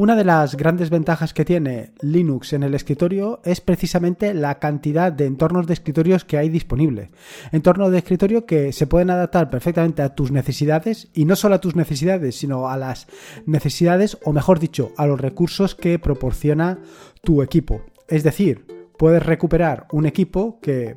Una 0.00 0.16
de 0.16 0.24
las 0.24 0.56
grandes 0.56 0.88
ventajas 0.88 1.34
que 1.34 1.44
tiene 1.44 1.92
Linux 2.00 2.54
en 2.54 2.62
el 2.62 2.74
escritorio 2.74 3.42
es 3.44 3.60
precisamente 3.60 4.32
la 4.32 4.58
cantidad 4.58 5.12
de 5.12 5.26
entornos 5.26 5.66
de 5.66 5.74
escritorios 5.74 6.24
que 6.24 6.38
hay 6.38 6.48
disponible. 6.48 7.10
Entornos 7.52 7.92
de 7.92 7.98
escritorio 7.98 8.46
que 8.46 8.72
se 8.72 8.86
pueden 8.86 9.10
adaptar 9.10 9.50
perfectamente 9.50 10.00
a 10.00 10.14
tus 10.14 10.32
necesidades 10.32 11.10
y 11.12 11.26
no 11.26 11.36
solo 11.36 11.56
a 11.56 11.60
tus 11.60 11.76
necesidades, 11.76 12.36
sino 12.36 12.70
a 12.70 12.78
las 12.78 13.08
necesidades 13.44 14.16
o 14.24 14.32
mejor 14.32 14.58
dicho, 14.58 14.92
a 14.96 15.06
los 15.06 15.20
recursos 15.20 15.74
que 15.74 15.98
proporciona 15.98 16.78
tu 17.20 17.42
equipo. 17.42 17.82
Es 18.08 18.22
decir, 18.22 18.64
puedes 18.96 19.22
recuperar 19.22 19.86
un 19.92 20.06
equipo 20.06 20.60
que 20.62 20.96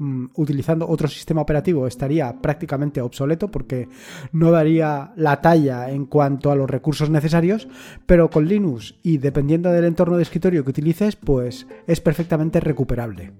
Mm, 0.00 0.28
utilizando 0.36 0.88
otro 0.88 1.08
sistema 1.08 1.42
operativo 1.42 1.86
estaría 1.86 2.32
prácticamente 2.40 3.02
obsoleto 3.02 3.50
porque 3.50 3.86
no 4.32 4.50
daría 4.50 5.12
la 5.14 5.42
talla 5.42 5.90
en 5.90 6.06
cuanto 6.06 6.50
a 6.50 6.56
los 6.56 6.70
recursos 6.70 7.10
necesarios, 7.10 7.68
pero 8.06 8.30
con 8.30 8.48
Linux 8.48 8.94
y 9.02 9.18
dependiendo 9.18 9.70
del 9.70 9.84
entorno 9.84 10.16
de 10.16 10.22
escritorio 10.22 10.64
que 10.64 10.70
utilices, 10.70 11.16
pues 11.16 11.66
es 11.86 12.00
perfectamente 12.00 12.60
recuperable. 12.60 13.32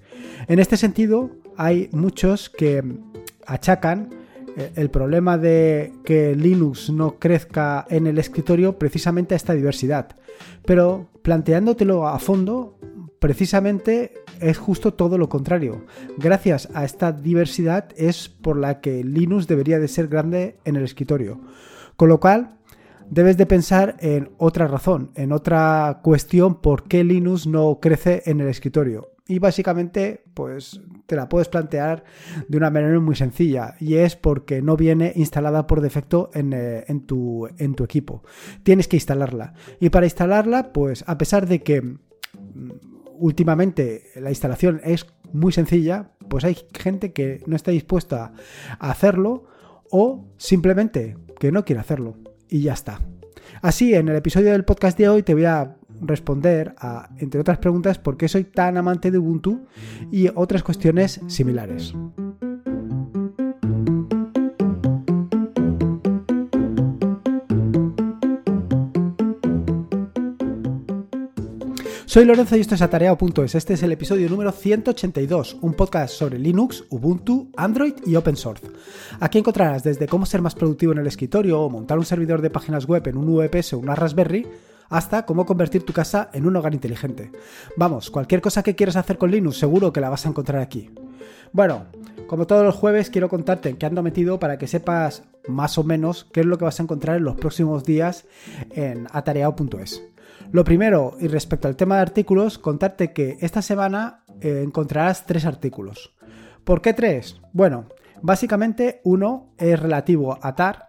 En 0.48 0.59
este 0.59 0.77
sentido, 0.77 1.30
hay 1.56 1.88
muchos 1.92 2.51
que 2.51 2.84
achacan 3.46 4.10
eh, 4.54 4.73
el 4.77 4.90
problema 4.90 5.38
de 5.38 5.95
que 6.04 6.37
Linux 6.37 6.90
no 6.90 7.18
crezca 7.18 7.87
en 7.88 8.06
el 8.06 8.18
escritorio 8.18 8.79
precisamente 8.79 9.34
a 9.34 9.37
esta 9.37 9.54
diversidad. 9.54 10.15
Pero 10.66 11.09
planteándotelo 11.23 12.06
a 12.06 12.18
fondo, 12.18 12.79
precisamente 13.18 14.12
es 14.41 14.59
justo 14.59 14.95
todo 14.95 15.19
lo 15.19 15.29
contrario. 15.29 15.85
Gracias 16.19 16.69
a 16.75 16.85
esta 16.85 17.12
diversidad 17.12 17.89
es 17.97 18.29
por 18.29 18.57
la 18.57 18.80
que 18.80 19.05
Linux 19.05 19.47
debería 19.47 19.79
de 19.79 19.88
ser 19.88 20.09
grande 20.09 20.59
en 20.65 20.77
el 20.77 20.85
escritorio. 20.85 21.41
Con 21.97 22.09
lo 22.09 22.21
cual, 22.21 22.57
debes 23.10 23.37
de 23.37 23.47
pensar 23.47 23.97
en 24.01 24.30
otra 24.38 24.66
razón, 24.66 25.10
en 25.15 25.32
otra 25.32 26.01
cuestión 26.02 26.60
por 26.60 26.85
qué 26.85 27.05
Linux 27.05 27.47
no 27.47 27.79
crece 27.80 28.23
en 28.27 28.41
el 28.41 28.49
escritorio. 28.49 29.13
Y 29.27 29.38
básicamente, 29.38 30.24
pues 30.35 30.80
te 31.07 31.15
la 31.15 31.29
puedes 31.29 31.49
plantear 31.49 32.02
de 32.49 32.57
una 32.57 32.71
manera 32.71 32.99
muy 32.99 33.15
sencilla. 33.15 33.77
Y 33.79 33.95
es 33.95 34.16
porque 34.16 34.60
no 34.60 34.77
viene 34.77 35.13
instalada 35.15 35.69
por 35.69 35.80
defecto 35.80 36.30
en, 36.35 36.52
eh, 36.52 36.85
tu, 37.07 37.49
en 37.59 37.75
tu 37.75 37.85
equipo. 37.85 38.25
Tienes 38.65 38.88
que 38.88 38.97
instalarla. 38.97 39.54
Y 39.79 39.91
para 39.91 40.07
instalarla, 40.07 40.73
pues 40.73 41.04
a 41.07 41.16
pesar 41.16 41.47
de 41.47 41.63
que 41.63 41.97
últimamente 43.21 44.04
la 44.16 44.30
instalación 44.30 44.80
es 44.82 45.07
muy 45.32 45.52
sencilla, 45.52 46.10
pues 46.29 46.45
hay 46.45 46.57
gente 46.76 47.13
que 47.13 47.43
no 47.46 47.54
está 47.54 47.71
dispuesta 47.71 48.32
a 48.79 48.90
hacerlo 48.90 49.45
o 49.90 50.26
simplemente 50.37 51.16
que 51.38 51.52
no 51.52 51.65
quiere 51.65 51.80
hacerlo 51.80 52.16
y 52.48 52.63
ya 52.63 52.73
está. 52.73 53.01
Así, 53.63 53.95
en 53.95 54.09
el 54.09 54.16
episodio 54.16 54.52
del 54.52 54.65
podcast 54.65 54.98
de 54.98 55.09
hoy 55.09 55.23
te 55.23 55.35
voy 55.35 55.45
a 55.45 55.76
responder 56.01 56.74
a, 56.79 57.10
entre 57.18 57.41
otras 57.41 57.59
preguntas, 57.59 57.98
por 57.98 58.16
qué 58.16 58.29
soy 58.29 58.45
tan 58.45 58.76
amante 58.76 59.10
de 59.10 59.18
Ubuntu 59.18 59.66
y 60.10 60.29
otras 60.35 60.63
cuestiones 60.63 61.21
similares. 61.26 61.95
Soy 72.11 72.25
Lorenzo 72.25 72.56
y 72.56 72.61
esto 72.61 72.75
es 72.75 72.83
Atareado.es. 72.83 73.55
Este 73.55 73.75
es 73.75 73.84
el 73.84 73.93
episodio 73.93 74.28
número 74.28 74.50
182, 74.50 75.59
un 75.61 75.75
podcast 75.75 76.12
sobre 76.12 76.41
Linux, 76.41 76.83
Ubuntu, 76.91 77.53
Android 77.56 77.94
y 78.05 78.16
Open 78.16 78.34
Source. 78.34 78.66
Aquí 79.21 79.39
encontrarás 79.39 79.84
desde 79.84 80.09
cómo 80.09 80.27
ser 80.27 80.43
más 80.43 80.56
productivo 80.56 80.91
en 80.91 80.99
el 80.99 81.06
escritorio 81.06 81.61
o 81.61 81.71
montar 81.71 81.99
un 81.99 82.05
servidor 82.05 82.43
de 82.43 82.50
páginas 82.50 82.87
web 82.87 83.06
en 83.06 83.16
un 83.16 83.32
VPS 83.32 83.75
o 83.75 83.78
una 83.78 83.94
Raspberry, 83.94 84.44
hasta 84.88 85.25
cómo 85.25 85.47
convertir 85.47 85.84
tu 85.84 85.93
casa 85.93 86.31
en 86.32 86.49
un 86.49 86.56
hogar 86.56 86.75
inteligente. 86.75 87.31
Vamos, 87.76 88.10
cualquier 88.10 88.41
cosa 88.41 88.65
que 88.65 88.75
quieras 88.75 88.97
hacer 88.97 89.16
con 89.16 89.31
Linux 89.31 89.59
seguro 89.59 89.93
que 89.93 90.00
la 90.00 90.10
vas 90.10 90.26
a 90.26 90.31
encontrar 90.31 90.60
aquí. 90.60 90.91
Bueno, 91.53 91.87
como 92.26 92.49
todos 92.49 92.65
los 92.65 92.75
jueves 92.75 93.10
quiero 93.10 93.28
contarte 93.28 93.69
en 93.69 93.76
qué 93.76 93.87
ando 93.87 94.03
metido 94.03 94.41
para 94.41 94.59
que 94.59 94.66
sepas 94.66 95.22
más 95.47 95.78
o 95.78 95.84
menos 95.84 96.26
qué 96.32 96.41
es 96.41 96.47
lo 96.47 96.59
que 96.59 96.65
vas 96.65 96.81
a 96.81 96.82
encontrar 96.82 97.19
en 97.19 97.22
los 97.22 97.37
próximos 97.37 97.84
días 97.84 98.25
en 98.72 99.06
atareado.es. 99.12 100.03
Lo 100.53 100.65
primero, 100.65 101.16
y 101.21 101.28
respecto 101.28 101.69
al 101.69 101.77
tema 101.77 101.97
de 101.97 102.03
artículos, 102.03 102.59
contarte 102.59 103.12
que 103.12 103.38
esta 103.41 103.62
semana 103.62 104.25
eh, 104.41 104.62
encontrarás 104.65 105.25
tres 105.25 105.44
artículos. 105.44 106.12
¿Por 106.65 106.83
qué 106.83 106.93
tres? 106.93 107.41
Bueno, 107.53 107.87
básicamente 108.21 109.00
uno 109.05 109.55
es 109.59 109.78
relativo 109.78 110.38
a 110.43 110.55
TAR, 110.56 110.88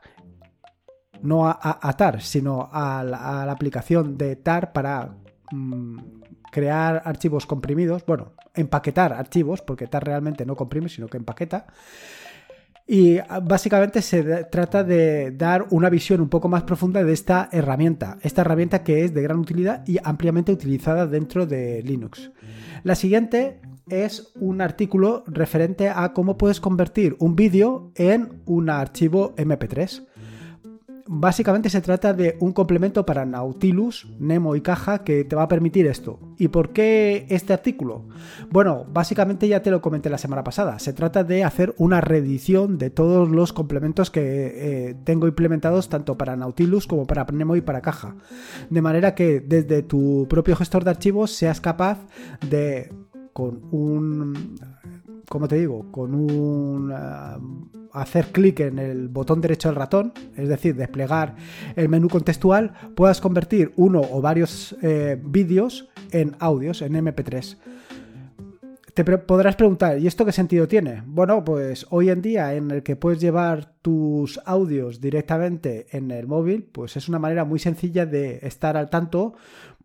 no 1.21 1.47
a, 1.47 1.93
TAR, 1.95 2.21
sino 2.21 2.69
a 2.71 3.03
la, 3.03 3.51
aplicación 3.51 4.17
de 4.17 4.35
TAR 4.35 4.73
para 4.73 5.15
mm, 5.51 5.99
crear 6.51 7.03
archivos 7.05 7.45
comprimidos, 7.45 8.03
bueno, 8.07 8.33
empaquetar 8.55 9.13
archivos, 9.13 9.61
porque 9.61 9.85
TAR 9.85 10.03
realmente 10.03 10.43
no 10.43 10.55
comprime, 10.55 10.89
sino 10.89 11.07
que 11.07 11.17
empaqueta. 11.17 11.67
Y 12.87 13.17
ah, 13.17 13.39
básicamente 13.39 14.01
se 14.01 14.45
trata 14.45 14.83
de 14.83 15.31
dar 15.31 15.65
una 15.69 15.89
visión 15.89 16.21
un 16.21 16.29
poco 16.29 16.49
más 16.49 16.63
profunda 16.63 17.03
de 17.03 17.13
esta 17.13 17.49
herramienta, 17.51 18.17
esta 18.21 18.41
herramienta 18.41 18.83
que 18.83 19.03
es 19.03 19.13
de 19.13 19.21
gran 19.21 19.39
utilidad 19.39 19.87
y 19.87 19.97
ampliamente 20.03 20.51
utilizada 20.51 21.07
dentro 21.07 21.45
de 21.45 21.81
Linux. 21.83 22.31
La 22.83 22.95
siguiente 22.95 23.61
es 23.87 24.31
un 24.35 24.61
artículo 24.61 25.23
referente 25.27 25.89
a 25.89 26.13
cómo 26.13 26.37
puedes 26.37 26.59
convertir 26.59 27.15
un 27.19 27.35
vídeo 27.35 27.91
en 27.95 28.41
un 28.45 28.69
archivo 28.69 29.35
MP3 29.35 30.07
básicamente 31.13 31.69
se 31.69 31.81
trata 31.81 32.13
de 32.13 32.37
un 32.39 32.53
complemento 32.53 33.05
para 33.05 33.25
Nautilus, 33.25 34.07
Nemo 34.17 34.55
y 34.55 34.61
Caja 34.61 35.03
que 35.03 35.25
te 35.25 35.35
va 35.35 35.43
a 35.43 35.47
permitir 35.49 35.85
esto. 35.85 36.19
¿Y 36.37 36.47
por 36.47 36.71
qué 36.71 37.25
este 37.27 37.51
artículo? 37.51 38.07
Bueno, 38.49 38.85
básicamente 38.89 39.45
ya 39.49 39.61
te 39.61 39.71
lo 39.71 39.81
comenté 39.81 40.09
la 40.09 40.17
semana 40.17 40.45
pasada. 40.45 40.79
Se 40.79 40.93
trata 40.93 41.25
de 41.25 41.43
hacer 41.43 41.75
una 41.77 41.99
reedición 41.99 42.77
de 42.77 42.91
todos 42.91 43.29
los 43.29 43.51
complementos 43.51 44.09
que 44.09 44.21
eh, 44.21 44.95
tengo 45.03 45.27
implementados 45.27 45.89
tanto 45.89 46.17
para 46.17 46.37
Nautilus 46.37 46.87
como 46.87 47.05
para 47.05 47.25
Nemo 47.25 47.57
y 47.57 47.61
para 47.61 47.81
Caja. 47.81 48.15
De 48.69 48.81
manera 48.81 49.13
que 49.13 49.41
desde 49.41 49.83
tu 49.83 50.27
propio 50.29 50.55
gestor 50.55 50.85
de 50.85 50.91
archivos 50.91 51.31
seas 51.31 51.59
capaz 51.59 51.99
de 52.49 52.89
con 53.33 53.61
un 53.71 54.55
como 55.31 55.47
te 55.47 55.55
digo, 55.55 55.89
con 55.91 56.13
un 56.13 56.91
eh, 56.91 57.77
hacer 57.93 58.33
clic 58.33 58.59
en 58.59 58.77
el 58.79 59.07
botón 59.07 59.39
derecho 59.39 59.69
del 59.69 59.77
ratón, 59.77 60.11
es 60.35 60.49
decir, 60.49 60.75
desplegar 60.75 61.37
el 61.77 61.87
menú 61.87 62.09
contextual, 62.09 62.73
puedas 62.97 63.21
convertir 63.21 63.71
uno 63.77 64.01
o 64.01 64.19
varios 64.19 64.75
eh, 64.81 65.17
vídeos 65.23 65.87
en 66.11 66.35
audios, 66.39 66.81
en 66.81 66.95
MP3. 66.95 67.57
Te 68.93 69.05
podrás 69.05 69.55
preguntar, 69.55 69.99
¿y 69.99 70.07
esto 70.07 70.25
qué 70.25 70.33
sentido 70.33 70.67
tiene? 70.67 71.01
Bueno, 71.05 71.45
pues 71.45 71.87
hoy 71.91 72.09
en 72.09 72.21
día 72.21 72.53
en 72.53 72.69
el 72.69 72.83
que 72.83 72.97
puedes 72.97 73.21
llevar 73.21 73.71
tus 73.81 74.37
audios 74.43 74.99
directamente 74.99 75.87
en 75.91 76.11
el 76.11 76.27
móvil, 76.27 76.63
pues 76.69 76.97
es 76.97 77.07
una 77.07 77.19
manera 77.19 77.45
muy 77.45 77.59
sencilla 77.59 78.05
de 78.05 78.39
estar 78.43 78.75
al 78.75 78.89
tanto 78.89 79.35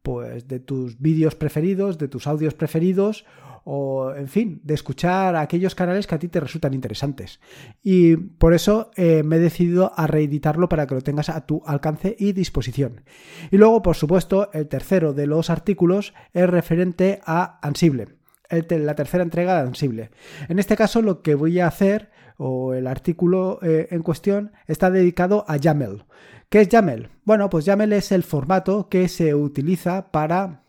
pues 0.02 0.48
de 0.48 0.58
tus 0.58 1.00
vídeos 1.00 1.36
preferidos, 1.36 1.98
de 1.98 2.08
tus 2.08 2.26
audios 2.26 2.54
preferidos 2.54 3.24
o, 3.68 4.14
en 4.14 4.28
fin, 4.28 4.60
de 4.62 4.74
escuchar 4.74 5.34
aquellos 5.34 5.74
canales 5.74 6.06
que 6.06 6.14
a 6.14 6.20
ti 6.20 6.28
te 6.28 6.38
resultan 6.38 6.72
interesantes. 6.72 7.40
Y 7.82 8.14
por 8.16 8.54
eso 8.54 8.92
eh, 8.94 9.24
me 9.24 9.36
he 9.36 9.40
decidido 9.40 9.92
a 9.96 10.06
reeditarlo 10.06 10.68
para 10.68 10.86
que 10.86 10.94
lo 10.94 11.00
tengas 11.00 11.30
a 11.30 11.46
tu 11.46 11.64
alcance 11.66 12.14
y 12.16 12.30
disposición. 12.30 13.02
Y 13.50 13.56
luego, 13.56 13.82
por 13.82 13.96
supuesto, 13.96 14.50
el 14.52 14.68
tercero 14.68 15.14
de 15.14 15.26
los 15.26 15.50
artículos 15.50 16.14
es 16.32 16.48
referente 16.48 17.20
a 17.26 17.58
Ansible. 17.60 18.06
la 18.48 18.94
tercera 18.94 19.24
entrega 19.24 19.56
de 19.56 19.66
Ansible. 19.66 20.10
En 20.48 20.60
este 20.60 20.76
caso, 20.76 21.02
lo 21.02 21.20
que 21.22 21.34
voy 21.34 21.58
a 21.58 21.66
hacer, 21.66 22.12
o 22.36 22.72
el 22.72 22.86
artículo 22.86 23.58
eh, 23.62 23.88
en 23.90 24.04
cuestión, 24.04 24.52
está 24.68 24.92
dedicado 24.92 25.44
a 25.48 25.56
YAML. 25.56 26.04
¿Qué 26.48 26.60
es 26.60 26.68
YAML? 26.68 27.10
Bueno, 27.24 27.50
pues 27.50 27.64
YAML 27.64 27.94
es 27.94 28.12
el 28.12 28.22
formato 28.22 28.88
que 28.88 29.08
se 29.08 29.34
utiliza 29.34 30.12
para 30.12 30.62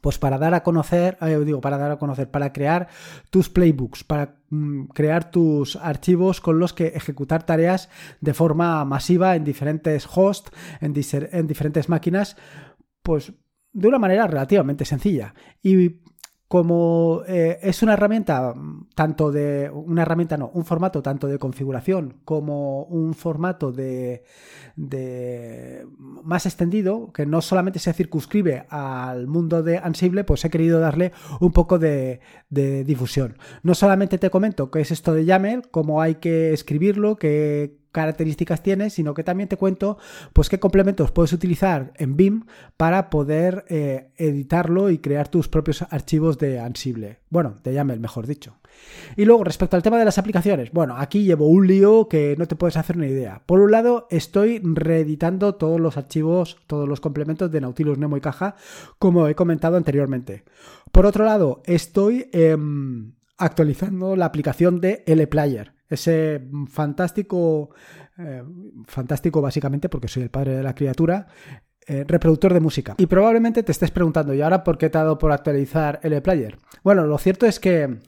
pues 0.00 0.18
para 0.18 0.38
dar 0.38 0.54
a 0.54 0.62
conocer, 0.62 1.16
eh, 1.20 1.38
digo, 1.44 1.60
para 1.60 1.78
dar 1.78 1.90
a 1.90 1.98
conocer, 1.98 2.30
para 2.30 2.52
crear 2.52 2.88
tus 3.30 3.48
playbooks, 3.48 4.04
para 4.04 4.36
mm, 4.50 4.86
crear 4.86 5.30
tus 5.30 5.76
archivos 5.76 6.40
con 6.40 6.58
los 6.58 6.72
que 6.72 6.88
ejecutar 6.88 7.44
tareas 7.44 7.88
de 8.20 8.34
forma 8.34 8.84
masiva 8.84 9.36
en 9.36 9.44
diferentes 9.44 10.08
hosts, 10.12 10.50
en, 10.80 10.94
en 11.32 11.46
diferentes 11.46 11.88
máquinas, 11.88 12.36
pues 13.02 13.32
de 13.72 13.88
una 13.88 13.98
manera 13.98 14.26
relativamente 14.26 14.84
sencilla. 14.84 15.34
Y 15.62 16.00
como 16.50 17.22
eh, 17.28 17.60
es 17.62 17.80
una 17.84 17.92
herramienta 17.92 18.56
tanto 18.96 19.30
de 19.30 19.70
una 19.72 20.02
herramienta 20.02 20.36
no 20.36 20.50
un 20.52 20.64
formato 20.64 21.00
tanto 21.00 21.28
de 21.28 21.38
configuración 21.38 22.16
como 22.24 22.82
un 22.86 23.14
formato 23.14 23.70
de, 23.70 24.24
más 26.24 26.46
extendido 26.46 27.12
que 27.12 27.24
no 27.24 27.40
solamente 27.40 27.78
se 27.78 27.92
circunscribe 27.92 28.66
al 28.68 29.28
mundo 29.28 29.62
de 29.62 29.78
Ansible 29.78 30.24
pues 30.24 30.44
he 30.44 30.50
querido 30.50 30.80
darle 30.80 31.12
un 31.38 31.52
poco 31.52 31.78
de, 31.78 32.18
difusión. 32.48 33.38
No 33.62 33.74
solamente 33.74 34.18
te 34.18 34.30
comento 34.30 34.72
qué 34.72 34.80
es 34.80 34.90
esto 34.90 35.14
de 35.14 35.26
YAML 35.26 35.68
cómo 35.70 36.02
hay 36.02 36.16
que 36.16 36.52
escribirlo 36.52 37.14
qué 37.14 37.78
características 37.92 38.62
tiene, 38.62 38.90
sino 38.90 39.14
que 39.14 39.24
también 39.24 39.48
te 39.48 39.56
cuento 39.56 39.98
pues 40.32 40.48
qué 40.48 40.58
complementos 40.58 41.10
puedes 41.10 41.32
utilizar 41.32 41.92
en 41.96 42.16
BIM 42.16 42.44
para 42.76 43.10
poder 43.10 43.64
eh, 43.68 44.10
editarlo 44.16 44.90
y 44.90 44.98
crear 44.98 45.28
tus 45.28 45.48
propios 45.48 45.82
archivos 45.90 46.38
de 46.38 46.60
Ansible. 46.60 47.18
Bueno, 47.30 47.56
de 47.62 47.74
YAML, 47.74 48.00
mejor 48.00 48.26
dicho. 48.26 48.56
Y 49.16 49.24
luego, 49.24 49.44
respecto 49.44 49.76
al 49.76 49.82
tema 49.82 49.98
de 49.98 50.04
las 50.04 50.18
aplicaciones, 50.18 50.70
bueno, 50.72 50.96
aquí 50.96 51.24
llevo 51.24 51.48
un 51.48 51.66
lío 51.66 52.08
que 52.08 52.36
no 52.38 52.46
te 52.46 52.56
puedes 52.56 52.76
hacer 52.76 52.96
una 52.96 53.06
idea. 53.06 53.42
Por 53.46 53.60
un 53.60 53.70
lado, 53.70 54.06
estoy 54.10 54.60
reeditando 54.62 55.54
todos 55.56 55.80
los 55.80 55.96
archivos, 55.96 56.58
todos 56.66 56.88
los 56.88 57.00
complementos 57.00 57.50
de 57.50 57.60
Nautilus 57.60 57.98
Nemo 57.98 58.16
y 58.16 58.20
Caja, 58.20 58.56
como 58.98 59.28
he 59.28 59.34
comentado 59.34 59.76
anteriormente. 59.76 60.44
Por 60.92 61.06
otro 61.06 61.24
lado, 61.24 61.62
estoy 61.66 62.28
em, 62.32 63.12
actualizando 63.36 64.16
la 64.16 64.26
aplicación 64.26 64.80
de 64.80 65.02
LPlayer, 65.06 65.72
ese 65.90 66.48
fantástico, 66.68 67.70
eh, 68.16 68.42
fantástico 68.86 69.42
básicamente 69.42 69.88
porque 69.88 70.08
soy 70.08 70.22
el 70.22 70.30
padre 70.30 70.56
de 70.56 70.62
la 70.62 70.74
criatura, 70.74 71.26
eh, 71.86 72.04
reproductor 72.06 72.54
de 72.54 72.60
música. 72.60 72.94
Y 72.98 73.06
probablemente 73.06 73.62
te 73.62 73.72
estés 73.72 73.90
preguntando, 73.90 74.32
¿y 74.32 74.40
ahora 74.40 74.62
por 74.62 74.78
qué 74.78 74.88
te 74.88 74.98
ha 74.98 75.02
dado 75.02 75.18
por 75.18 75.32
actualizar 75.32 75.98
LPlayer? 76.02 76.56
Bueno, 76.84 77.04
lo 77.04 77.18
cierto 77.18 77.46
es 77.46 77.58
que 77.58 77.98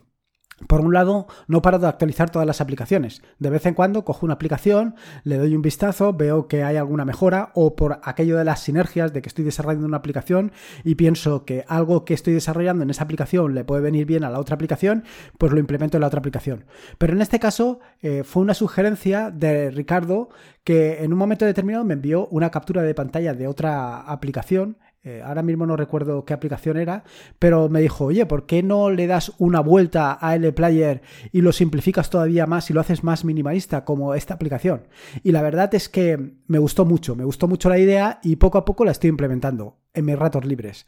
por 0.67 0.81
un 0.81 0.93
lado, 0.93 1.27
no 1.47 1.61
paro 1.61 1.79
de 1.79 1.87
actualizar 1.87 2.29
todas 2.29 2.47
las 2.47 2.61
aplicaciones. 2.61 3.21
De 3.39 3.49
vez 3.49 3.65
en 3.65 3.73
cuando 3.73 4.05
cojo 4.05 4.25
una 4.25 4.35
aplicación, 4.35 4.95
le 5.23 5.37
doy 5.37 5.55
un 5.55 5.61
vistazo, 5.61 6.13
veo 6.13 6.47
que 6.47 6.63
hay 6.63 6.77
alguna 6.77 7.05
mejora 7.05 7.51
o 7.53 7.75
por 7.75 7.99
aquello 8.03 8.37
de 8.37 8.45
las 8.45 8.61
sinergias 8.61 9.13
de 9.13 9.21
que 9.21 9.29
estoy 9.29 9.45
desarrollando 9.45 9.87
una 9.87 9.97
aplicación 9.97 10.51
y 10.83 10.95
pienso 10.95 11.45
que 11.45 11.65
algo 11.67 12.05
que 12.05 12.13
estoy 12.13 12.33
desarrollando 12.33 12.83
en 12.83 12.89
esa 12.89 13.03
aplicación 13.03 13.53
le 13.55 13.63
puede 13.63 13.81
venir 13.81 14.05
bien 14.05 14.23
a 14.23 14.29
la 14.29 14.39
otra 14.39 14.55
aplicación, 14.55 15.03
pues 15.37 15.51
lo 15.51 15.59
implemento 15.59 15.97
en 15.97 16.01
la 16.01 16.07
otra 16.07 16.19
aplicación. 16.19 16.65
Pero 16.97 17.13
en 17.13 17.21
este 17.21 17.39
caso 17.39 17.79
eh, 18.01 18.23
fue 18.23 18.41
una 18.41 18.53
sugerencia 18.53 19.31
de 19.31 19.71
Ricardo 19.71 20.29
que 20.63 21.03
en 21.03 21.11
un 21.11 21.19
momento 21.19 21.45
determinado 21.45 21.83
me 21.83 21.93
envió 21.93 22.27
una 22.27 22.49
captura 22.49 22.81
de 22.83 22.95
pantalla 22.95 23.33
de 23.33 23.47
otra 23.47 24.01
aplicación 24.01 24.77
eh, 25.05 25.21
ahora 25.21 25.43
mismo 25.43 25.65
no 25.65 25.75
recuerdo 25.75 26.23
qué 26.23 26.33
aplicación 26.33 26.77
era, 26.77 27.03
pero 27.37 27.67
me 27.67 27.81
dijo, 27.81 28.05
oye, 28.05 28.25
¿por 28.25 28.45
qué 28.45 28.63
no 28.63 28.89
le 28.89 29.05
das 29.05 29.33
una 29.37 29.59
vuelta 29.59 30.13
a 30.13 30.35
LPlayer 30.37 31.01
y 31.33 31.41
lo 31.41 31.51
simplificas 31.51 32.09
todavía 32.09 32.45
más 32.45 32.69
y 32.69 32.73
lo 32.73 32.79
haces 32.79 33.03
más 33.03 33.25
minimalista 33.25 33.83
como 33.83 34.13
esta 34.13 34.33
aplicación? 34.33 34.87
Y 35.21 35.33
la 35.33 35.41
verdad 35.41 35.75
es 35.75 35.89
que 35.89 36.35
me 36.47 36.57
gustó 36.57 36.85
mucho, 36.85 37.17
me 37.17 37.25
gustó 37.25 37.49
mucho 37.49 37.67
la 37.67 37.79
idea 37.79 38.21
y 38.23 38.37
poco 38.37 38.57
a 38.57 38.63
poco 38.63 38.85
la 38.85 38.91
estoy 38.91 39.09
implementando 39.09 39.77
en 39.93 40.05
mis 40.05 40.17
ratos 40.17 40.45
libres. 40.45 40.85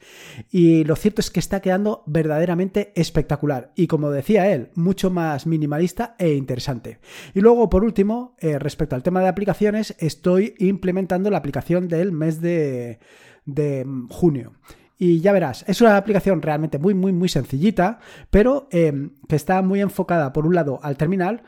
Y 0.50 0.86
lo 0.86 0.96
cierto 0.96 1.22
es 1.22 1.30
que 1.30 1.42
está 1.42 1.60
quedando 1.60 2.04
verdaderamente 2.06 2.94
espectacular 2.96 3.74
y 3.76 3.88
como 3.88 4.12
decía 4.12 4.52
él, 4.52 4.70
mucho 4.76 5.10
más 5.10 5.46
minimalista 5.46 6.16
e 6.18 6.34
interesante. 6.34 7.00
Y 7.34 7.42
luego, 7.42 7.70
por 7.70 7.84
último, 7.84 8.36
eh, 8.40 8.60
respecto 8.60 8.96
al 8.96 9.04
tema 9.04 9.22
de 9.22 9.28
aplicaciones, 9.28 9.96
estoy 10.00 10.56
implementando 10.58 11.30
la 11.30 11.38
aplicación 11.38 11.90
del 11.90 12.14
mes 12.14 12.40
de 12.42 13.00
de 13.46 13.86
junio. 14.10 14.54
Y 14.98 15.20
ya 15.20 15.34
verás, 15.34 15.66
es 15.68 15.82
una 15.82 15.98
aplicación 15.98 16.42
realmente 16.42 16.80
muy, 16.80 16.94
muy, 16.94 17.12
muy 17.12 17.28
sencillita, 17.28 18.00
pero 18.30 18.68
eh, 18.72 19.10
que 19.28 19.36
está 19.36 19.62
muy 19.62 19.82
enfocada, 19.82 20.32
por 20.32 20.46
un 20.46 20.56
lado, 20.56 20.80
al 20.84 20.96
terminal, 20.96 21.44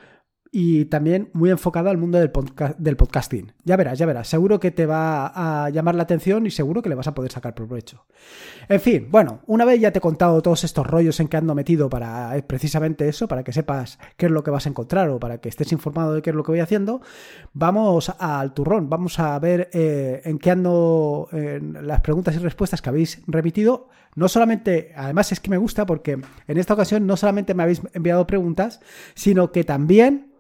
y 0.51 0.85
también 0.85 1.29
muy 1.33 1.49
enfocado 1.49 1.89
al 1.89 1.97
mundo 1.97 2.17
del, 2.17 2.31
del, 2.77 2.97
podcasting. 2.97 3.51
Ya 3.63 3.75
verás, 3.75 3.99
ya 3.99 4.05
verás. 4.05 4.27
Seguro 4.27 4.59
que 4.59 4.71
te 4.71 4.85
va 4.85 5.27
a 5.27 5.69
llamar 5.69 5.95
la 5.95 6.03
atención 6.03 6.45
y 6.45 6.51
seguro 6.51 6.81
que 6.81 6.89
le 6.89 6.95
vas 6.95 7.07
a 7.07 7.13
poder 7.13 7.31
sacar 7.31 7.53
provecho. 7.53 8.05
En 8.69 8.79
fin, 8.79 9.07
bueno, 9.09 9.41
una 9.47 9.65
vez 9.65 9.79
ya 9.79 9.91
te 9.91 9.99
he 9.99 10.01
contado 10.01 10.41
todos 10.41 10.63
estos 10.63 10.85
rollos 10.85 11.19
en 11.19 11.27
que 11.27 11.37
ando 11.37 11.55
metido 11.55 11.89
para 11.89 12.37
eh, 12.37 12.43
precisamente 12.43 13.07
eso, 13.07 13.27
para 13.27 13.43
que 13.43 13.53
sepas 13.53 13.99
qué 14.15 14.27
es 14.27 14.31
lo 14.31 14.43
que 14.43 14.51
vas 14.51 14.65
a 14.65 14.69
encontrar 14.69 15.09
o 15.09 15.19
para 15.19 15.39
que 15.39 15.49
estés 15.49 15.71
informado 15.71 16.13
de 16.13 16.21
qué 16.21 16.29
es 16.29 16.35
lo 16.35 16.43
que 16.43 16.51
voy 16.51 16.59
haciendo, 16.59 17.01
vamos 17.53 18.11
al 18.19 18.53
turrón. 18.53 18.89
Vamos 18.89 19.19
a 19.19 19.37
ver 19.39 19.69
eh, 19.73 20.21
en 20.25 20.39
qué 20.39 20.51
ando 20.51 21.29
las 21.31 22.01
preguntas 22.01 22.35
y 22.35 22.39
respuestas 22.39 22.81
que 22.81 22.89
habéis 22.89 23.21
remitido. 23.27 23.89
No 24.17 24.27
solamente, 24.27 24.93
además 24.95 25.31
es 25.31 25.39
que 25.39 25.51
me 25.51 25.59
gusta 25.59 25.85
porque 25.85 26.19
en 26.47 26.57
esta 26.57 26.73
ocasión 26.73 27.05
no 27.05 27.15
solamente 27.17 27.53
me 27.53 27.61
habéis 27.61 27.83
enviado 27.93 28.25
preguntas, 28.25 28.79
sino 29.13 29.51
que 29.51 29.63
también 29.63 30.33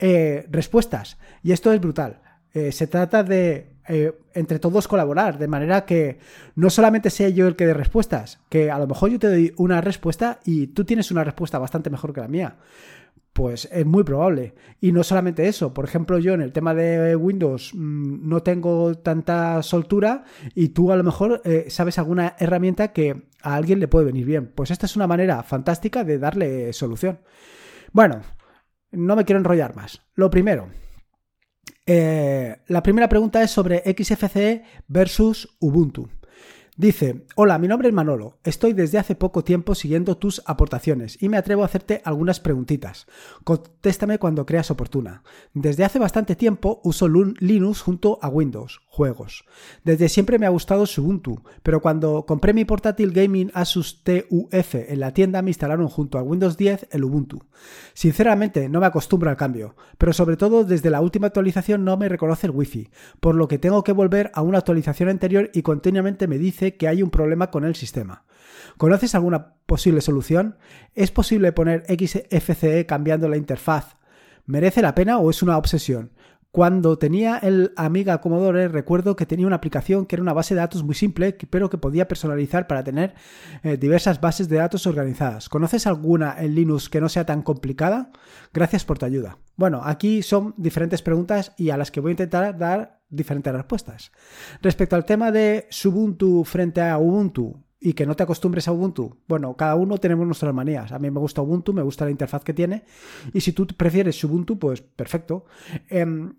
eh, 0.00 0.46
respuestas. 0.50 1.16
Y 1.44 1.52
esto 1.52 1.72
es 1.72 1.80
brutal. 1.80 2.22
Eh, 2.54 2.72
se 2.72 2.88
trata 2.88 3.22
de 3.22 3.69
eh, 3.88 4.12
entre 4.34 4.58
todos 4.58 4.88
colaborar, 4.88 5.38
de 5.38 5.48
manera 5.48 5.84
que 5.84 6.18
no 6.54 6.70
solamente 6.70 7.10
sea 7.10 7.28
yo 7.28 7.46
el 7.46 7.56
que 7.56 7.66
dé 7.66 7.74
respuestas, 7.74 8.40
que 8.48 8.70
a 8.70 8.78
lo 8.78 8.86
mejor 8.86 9.10
yo 9.10 9.18
te 9.18 9.28
doy 9.28 9.54
una 9.56 9.80
respuesta 9.80 10.40
y 10.44 10.68
tú 10.68 10.84
tienes 10.84 11.10
una 11.10 11.24
respuesta 11.24 11.58
bastante 11.58 11.90
mejor 11.90 12.12
que 12.12 12.20
la 12.20 12.28
mía. 12.28 12.56
Pues 13.32 13.68
es 13.70 13.86
muy 13.86 14.02
probable. 14.02 14.54
Y 14.80 14.90
no 14.90 15.04
solamente 15.04 15.46
eso, 15.46 15.72
por 15.72 15.84
ejemplo, 15.84 16.18
yo 16.18 16.34
en 16.34 16.40
el 16.40 16.52
tema 16.52 16.74
de 16.74 17.14
Windows 17.14 17.72
mm, 17.74 18.28
no 18.28 18.42
tengo 18.42 18.96
tanta 18.96 19.62
soltura 19.62 20.24
y 20.54 20.70
tú 20.70 20.92
a 20.92 20.96
lo 20.96 21.04
mejor 21.04 21.40
sabes 21.68 21.98
alguna 21.98 22.34
herramienta 22.38 22.92
que 22.92 23.28
a 23.42 23.54
alguien 23.54 23.78
le 23.80 23.88
puede 23.88 24.06
venir 24.06 24.26
bien. 24.26 24.52
Pues 24.54 24.70
esta 24.70 24.86
es 24.86 24.96
una 24.96 25.06
manera 25.06 25.42
fantástica 25.42 26.02
de 26.04 26.18
darle 26.18 26.72
solución. 26.72 27.20
Bueno, 27.92 28.20
no 28.92 29.16
me 29.16 29.24
quiero 29.24 29.38
enrollar 29.38 29.74
más. 29.74 30.02
Lo 30.14 30.30
primero, 30.30 30.68
eh, 31.86 32.58
la 32.66 32.82
primera 32.82 33.08
pregunta 33.08 33.42
es 33.42 33.50
sobre 33.50 33.82
XFCE 33.96 34.64
versus 34.88 35.56
Ubuntu. 35.60 36.08
Dice, 36.80 37.26
hola, 37.36 37.58
mi 37.58 37.68
nombre 37.68 37.88
es 37.88 37.94
Manolo, 37.94 38.38
estoy 38.42 38.72
desde 38.72 38.96
hace 38.96 39.14
poco 39.14 39.44
tiempo 39.44 39.74
siguiendo 39.74 40.16
tus 40.16 40.40
aportaciones 40.46 41.22
y 41.22 41.28
me 41.28 41.36
atrevo 41.36 41.60
a 41.60 41.66
hacerte 41.66 42.00
algunas 42.06 42.40
preguntitas. 42.40 43.06
Contéstame 43.44 44.18
cuando 44.18 44.46
creas 44.46 44.70
oportuna. 44.70 45.22
Desde 45.52 45.84
hace 45.84 45.98
bastante 45.98 46.36
tiempo 46.36 46.80
uso 46.82 47.06
Linux 47.06 47.82
junto 47.82 48.18
a 48.22 48.30
Windows, 48.30 48.80
juegos. 48.86 49.44
Desde 49.84 50.08
siempre 50.08 50.38
me 50.38 50.46
ha 50.46 50.48
gustado 50.48 50.86
Ubuntu, 50.96 51.42
pero 51.62 51.82
cuando 51.82 52.24
compré 52.24 52.54
mi 52.54 52.64
portátil 52.64 53.12
gaming 53.12 53.50
Asus 53.52 54.02
TUF 54.02 54.74
en 54.74 55.00
la 55.00 55.12
tienda 55.12 55.42
me 55.42 55.50
instalaron 55.50 55.88
junto 55.88 56.16
a 56.16 56.22
Windows 56.22 56.56
10 56.56 56.88
el 56.92 57.04
Ubuntu. 57.04 57.44
Sinceramente 57.92 58.70
no 58.70 58.80
me 58.80 58.86
acostumbro 58.86 59.28
al 59.28 59.36
cambio, 59.36 59.76
pero 59.98 60.14
sobre 60.14 60.38
todo 60.38 60.64
desde 60.64 60.88
la 60.88 61.02
última 61.02 61.26
actualización 61.26 61.84
no 61.84 61.98
me 61.98 62.08
reconoce 62.08 62.46
el 62.46 62.54
Wi-Fi, 62.54 62.88
por 63.20 63.34
lo 63.34 63.48
que 63.48 63.58
tengo 63.58 63.84
que 63.84 63.92
volver 63.92 64.30
a 64.32 64.40
una 64.40 64.56
actualización 64.56 65.10
anterior 65.10 65.50
y 65.52 65.60
continuamente 65.60 66.26
me 66.26 66.38
dice 66.38 66.69
que 66.76 66.88
hay 66.88 67.02
un 67.02 67.10
problema 67.10 67.50
con 67.50 67.64
el 67.64 67.74
sistema. 67.74 68.24
¿Conoces 68.76 69.14
alguna 69.14 69.54
posible 69.66 70.00
solución? 70.00 70.56
¿Es 70.94 71.10
posible 71.10 71.52
poner 71.52 71.84
XFCE 71.86 72.86
cambiando 72.86 73.28
la 73.28 73.36
interfaz? 73.36 73.96
¿Merece 74.46 74.82
la 74.82 74.94
pena 74.94 75.18
o 75.18 75.30
es 75.30 75.42
una 75.42 75.56
obsesión? 75.56 76.12
Cuando 76.52 76.98
tenía 76.98 77.38
el 77.38 77.72
Amiga 77.76 78.20
Commodore 78.20 78.66
recuerdo 78.66 79.14
que 79.14 79.24
tenía 79.24 79.46
una 79.46 79.56
aplicación 79.56 80.04
que 80.04 80.16
era 80.16 80.22
una 80.22 80.32
base 80.32 80.54
de 80.54 80.60
datos 80.60 80.82
muy 80.82 80.96
simple, 80.96 81.36
pero 81.48 81.70
que 81.70 81.78
podía 81.78 82.08
personalizar 82.08 82.66
para 82.66 82.82
tener 82.82 83.14
eh, 83.62 83.76
diversas 83.76 84.20
bases 84.20 84.48
de 84.48 84.56
datos 84.56 84.88
organizadas. 84.88 85.48
¿Conoces 85.48 85.86
alguna 85.86 86.34
en 86.40 86.56
Linux 86.56 86.88
que 86.88 87.00
no 87.00 87.08
sea 87.08 87.24
tan 87.24 87.42
complicada? 87.42 88.10
Gracias 88.52 88.84
por 88.84 88.98
tu 88.98 89.06
ayuda. 89.06 89.38
Bueno, 89.54 89.82
aquí 89.84 90.22
son 90.22 90.54
diferentes 90.56 91.02
preguntas 91.02 91.52
y 91.56 91.70
a 91.70 91.76
las 91.76 91.92
que 91.92 92.00
voy 92.00 92.10
a 92.10 92.12
intentar 92.12 92.58
dar 92.58 92.99
diferentes 93.10 93.52
respuestas. 93.52 94.12
Respecto 94.62 94.96
al 94.96 95.04
tema 95.04 95.30
de 95.30 95.68
Ubuntu 95.84 96.44
frente 96.44 96.80
a 96.80 96.98
Ubuntu 96.98 97.62
y 97.78 97.92
que 97.94 98.06
no 98.06 98.14
te 98.14 98.22
acostumbres 98.22 98.68
a 98.68 98.72
Ubuntu, 98.72 99.18
bueno, 99.26 99.56
cada 99.56 99.74
uno 99.74 99.98
tenemos 99.98 100.26
nuestras 100.26 100.54
manías. 100.54 100.92
A 100.92 100.98
mí 100.98 101.10
me 101.10 101.20
gusta 101.20 101.42
Ubuntu, 101.42 101.72
me 101.72 101.82
gusta 101.82 102.04
la 102.04 102.10
interfaz 102.10 102.44
que 102.44 102.54
tiene 102.54 102.84
y 103.32 103.40
si 103.40 103.52
tú 103.52 103.66
prefieres 103.66 104.22
Ubuntu, 104.24 104.58
pues 104.58 104.80
perfecto. 104.80 105.44
Em, 105.88 106.34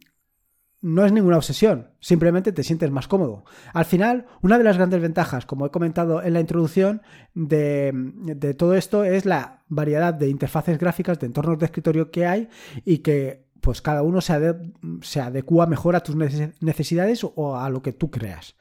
no 0.81 1.05
es 1.05 1.11
ninguna 1.11 1.37
obsesión, 1.37 1.91
simplemente 1.99 2.51
te 2.51 2.63
sientes 2.63 2.89
más 2.89 3.07
cómodo. 3.07 3.45
Al 3.71 3.85
final, 3.85 4.25
una 4.41 4.57
de 4.57 4.63
las 4.63 4.77
grandes 4.77 4.99
ventajas, 4.99 5.45
como 5.45 5.67
he 5.67 5.69
comentado 5.69 6.23
en 6.23 6.33
la 6.33 6.39
introducción, 6.39 7.03
de, 7.35 7.91
de 7.93 8.53
todo 8.55 8.73
esto 8.73 9.03
es 9.03 9.25
la 9.25 9.63
variedad 9.67 10.11
de 10.11 10.29
interfaces 10.29 10.79
gráficas, 10.79 11.19
de 11.19 11.27
entornos 11.27 11.59
de 11.59 11.65
escritorio 11.65 12.09
que 12.09 12.25
hay 12.25 12.49
y 12.83 12.99
que 12.99 13.45
pues 13.61 13.81
cada 13.81 14.01
uno 14.01 14.19
se, 14.21 15.21
adecua 15.21 15.67
mejor 15.67 15.95
a 15.95 16.01
tus 16.01 16.15
necesidades 16.15 17.23
o 17.23 17.57
a 17.57 17.69
lo 17.69 17.81
que 17.81 17.93
tú 17.93 18.09
creas. 18.09 18.55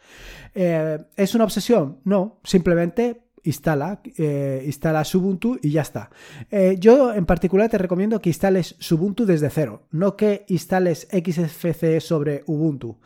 Eh, 0.55 0.99
¿Es 1.17 1.35
una 1.35 1.45
obsesión? 1.45 1.99
No, 2.05 2.39
simplemente 2.45 3.23
instala, 3.43 4.03
eh, 4.19 4.63
instala 4.67 5.03
Ubuntu 5.15 5.59
y 5.63 5.71
ya 5.71 5.81
está. 5.81 6.11
Eh, 6.51 6.77
yo 6.79 7.15
en 7.15 7.25
particular 7.25 7.71
te 7.71 7.79
recomiendo 7.79 8.21
que 8.21 8.29
instales 8.29 8.77
Ubuntu 8.93 9.25
desde 9.25 9.49
cero, 9.49 9.87
no 9.91 10.17
que 10.17 10.45
instales 10.49 11.09
XFCE 11.11 12.01
sobre 12.01 12.45
Ubuntu. 12.47 12.99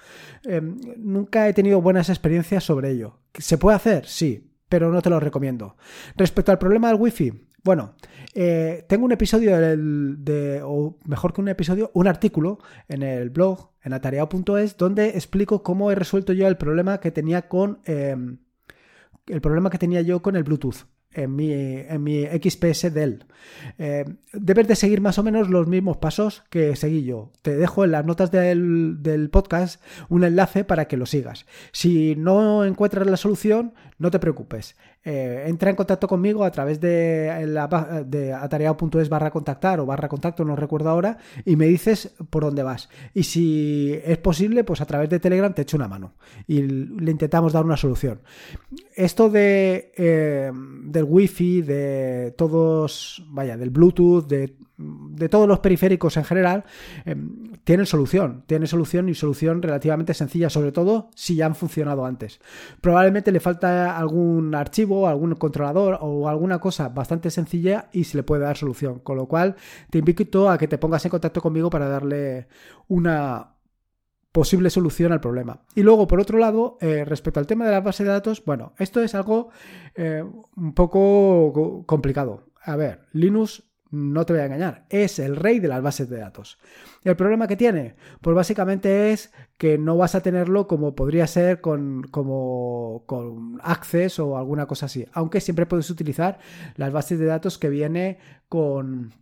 nunca 0.99 1.49
he 1.49 1.55
tenido 1.55 1.81
buenas 1.81 2.09
experiencias 2.09 2.65
sobre 2.65 2.91
ello. 2.91 3.21
¿Se 3.39 3.57
puede 3.59 3.77
hacer? 3.77 4.07
Sí, 4.07 4.51
pero 4.69 4.91
no 4.91 5.01
te 5.01 5.11
lo 5.11 5.21
recomiendo. 5.21 5.77
Respecto 6.17 6.51
al 6.51 6.59
problema 6.59 6.89
del 6.89 7.01
Wi-Fi, 7.01 7.33
bueno, 7.65 7.95
eh, 8.35 8.85
tengo 8.89 9.07
un 9.07 9.13
episodio 9.13 9.59
de, 9.59 10.61
o 10.63 10.99
mejor 11.07 11.33
que 11.33 11.41
un 11.41 11.49
episodio, 11.49 11.91
un 11.95 12.07
artículo 12.07 12.59
en 12.89 13.03
el 13.03 13.31
blog, 13.31 13.71
en 13.83 13.95
atareado.es, 13.95 14.77
donde 14.77 15.09
explico 15.11 15.63
cómo 15.63 15.91
he 15.91 15.95
resuelto 15.95 16.33
yo 16.33 16.47
el 16.47 16.57
problema 16.57 17.01
que 17.01 17.11
tenía 17.11 17.49
con 17.49 17.81
em, 17.87 18.39
el 19.27 19.41
problema 19.41 19.71
que 19.71 19.79
tenía 19.79 20.03
yo 20.03 20.21
con 20.21 20.37
el 20.37 20.45
Bluetooth 20.45 20.87
en 21.15 21.35
mi, 21.35 21.53
en 21.53 22.03
mi 22.03 22.25
XPS 22.25 22.93
Dell. 22.93 23.25
Eh, 23.79 24.05
debes 24.33 24.69
de 24.69 24.77
seguir 24.77 25.01
más 25.01 25.19
o 25.19 25.23
menos 25.23 25.49
los 25.49 25.67
mismos 25.67 25.97
pasos 25.99 26.43
que 26.51 26.77
seguí 26.77 27.05
yo. 27.05 27.33
Te 27.43 27.57
dejo 27.57 27.85
en 27.85 27.93
las 27.93 28.05
notas 28.05 28.31
del, 28.31 29.29
podcast 29.31 29.83
un 30.09 30.25
enlace 30.25 30.65
para 30.65 30.87
que 30.87 30.97
lo 30.97 31.07
sigas. 31.07 31.47
Si 31.73 32.17
no 32.17 32.65
encuentras 32.65 33.07
la 33.07 33.17
solución, 33.17 33.75
no 33.99 34.11
te 34.11 34.19
preocupes. 34.19 34.77
Eh, 35.05 35.45
entra 35.47 35.71
en 35.71 35.77
contacto 35.77 36.09
conmigo 36.09 36.45
a 36.45 36.51
través 36.51 36.81
de, 36.81 37.45
la, 37.47 38.05
de 38.07 38.33
atareado.es 38.33 39.09
barra 39.09 39.31
contactar 39.31 39.81
o 39.81 39.87
barra 39.87 40.09
contacto, 40.09 40.45
no 40.45 40.57
recuerdo 40.57 40.89
ahora, 40.89 41.19
y 41.45 41.57
me 41.57 41.67
dices 41.67 42.15
por 42.31 42.45
dónde 42.45 42.63
vas. 42.63 42.89
Y 43.13 43.25
si 43.25 43.99
es 44.05 44.19
posible, 44.19 44.65
pues 44.65 44.81
a 44.81 44.87
través 44.87 45.11
de 45.11 45.21
Telegram 45.21 45.53
te 45.53 45.63
echo 45.63 45.77
una 45.77 45.89
mano 45.89 46.15
y 46.47 46.63
le 46.63 47.11
intentamos 47.11 47.53
dar 47.53 47.65
una 47.65 47.77
solución. 47.77 48.21
Esto 48.95 49.29
de 49.29 49.93
eh, 49.97 50.51
del 50.85 51.05
wifi, 51.05 51.63
de 51.63 52.35
todos, 52.37 53.25
vaya, 53.29 53.57
del 53.57 53.71
Bluetooth, 53.71 54.27
de 54.27 54.57
de 54.77 55.29
todos 55.29 55.47
los 55.47 55.61
periféricos 55.61 56.17
en 56.17 56.25
general, 56.25 56.65
eh, 57.05 57.17
tienen 57.65 57.87
solución. 57.87 58.43
Tienen 58.47 58.67
solución 58.67 59.09
y 59.09 59.15
solución 59.15 59.63
relativamente 59.63 60.15
sencilla, 60.15 60.51
sobre 60.51 60.73
todo 60.73 61.11
si 61.15 61.37
ya 61.37 61.47
han 61.47 61.55
funcionado 61.55 62.05
antes. 62.05 62.41
Probablemente 62.81 63.33
le 63.33 63.41
falta 63.41 63.97
algún 63.97 64.55
archivo, 64.55 65.09
algún 65.09 65.35
controlador 65.35 65.99
o 66.01 66.29
alguna 66.29 66.59
cosa 66.59 66.89
bastante 66.89 67.31
sencilla 67.31 67.89
y 67.93 68.05
se 68.05 68.17
le 68.17 68.23
puede 68.23 68.43
dar 68.43 68.57
solución. 68.57 68.99
Con 69.01 69.17
lo 69.17 69.27
cual, 69.27 69.57
te 69.91 69.99
invito 69.99 70.51
a 70.51 70.59
que 70.59 70.69
te 70.69 70.79
pongas 70.79 71.05
en 71.05 71.11
contacto 71.11 71.41
conmigo 71.41 71.71
para 71.71 71.89
darle 71.89 72.49
una 72.89 73.55
posible 74.33 74.69
solución 74.69 75.13
al 75.13 75.21
problema. 75.21 75.61
Y 75.77 75.83
luego, 75.83 76.09
por 76.09 76.19
otro 76.19 76.39
lado, 76.39 76.77
eh, 76.81 77.05
respecto 77.05 77.39
al 77.39 77.47
tema 77.47 77.67
de 77.67 77.71
la 77.71 77.81
base 77.81 78.03
de 78.03 78.11
datos, 78.11 78.45
bueno, 78.45 78.73
esto 78.79 79.01
es 79.01 79.15
algo 79.15 79.51
eh, 79.95 80.25
un 80.57 80.75
poco 80.75 81.85
complicado. 81.87 82.49
A 82.65 82.75
ver, 82.75 83.03
Linux 83.13 83.63
no 83.95 84.27
te 84.27 84.33
voy 84.33 84.43
a 84.43 84.47
engañar, 84.47 84.85
es 84.91 85.19
el 85.19 85.37
rey 85.37 85.61
de 85.61 85.69
las 85.69 85.83
bases 85.83 86.09
de 86.11 86.19
datos. 86.19 86.59
¿Y 87.05 87.09
el 87.09 87.17
problema 87.17 87.47
que 87.47 87.57
tiene? 87.57 87.95
Pues 88.21 88.35
básicamente 88.35 89.13
es 89.13 89.33
que 89.57 89.79
no 89.79 89.97
vas 89.97 90.15
a 90.15 90.23
tenerlo 90.23 90.67
como 90.67 90.95
podría 90.95 91.27
ser 91.27 91.61
con, 91.61 92.03
como, 92.11 93.05
con 93.07 93.61
Access 93.63 94.19
o 94.19 94.37
alguna 94.37 94.67
cosa 94.67 94.87
así, 94.87 95.07
aunque 95.13 95.41
siempre 95.41 95.67
puedes 95.67 95.89
utilizar 95.91 96.39
las 96.77 96.93
bases 96.93 97.19
de 97.19 97.27
datos 97.27 97.59
que 97.59 97.69
viene 97.69 98.19
con 98.49 99.13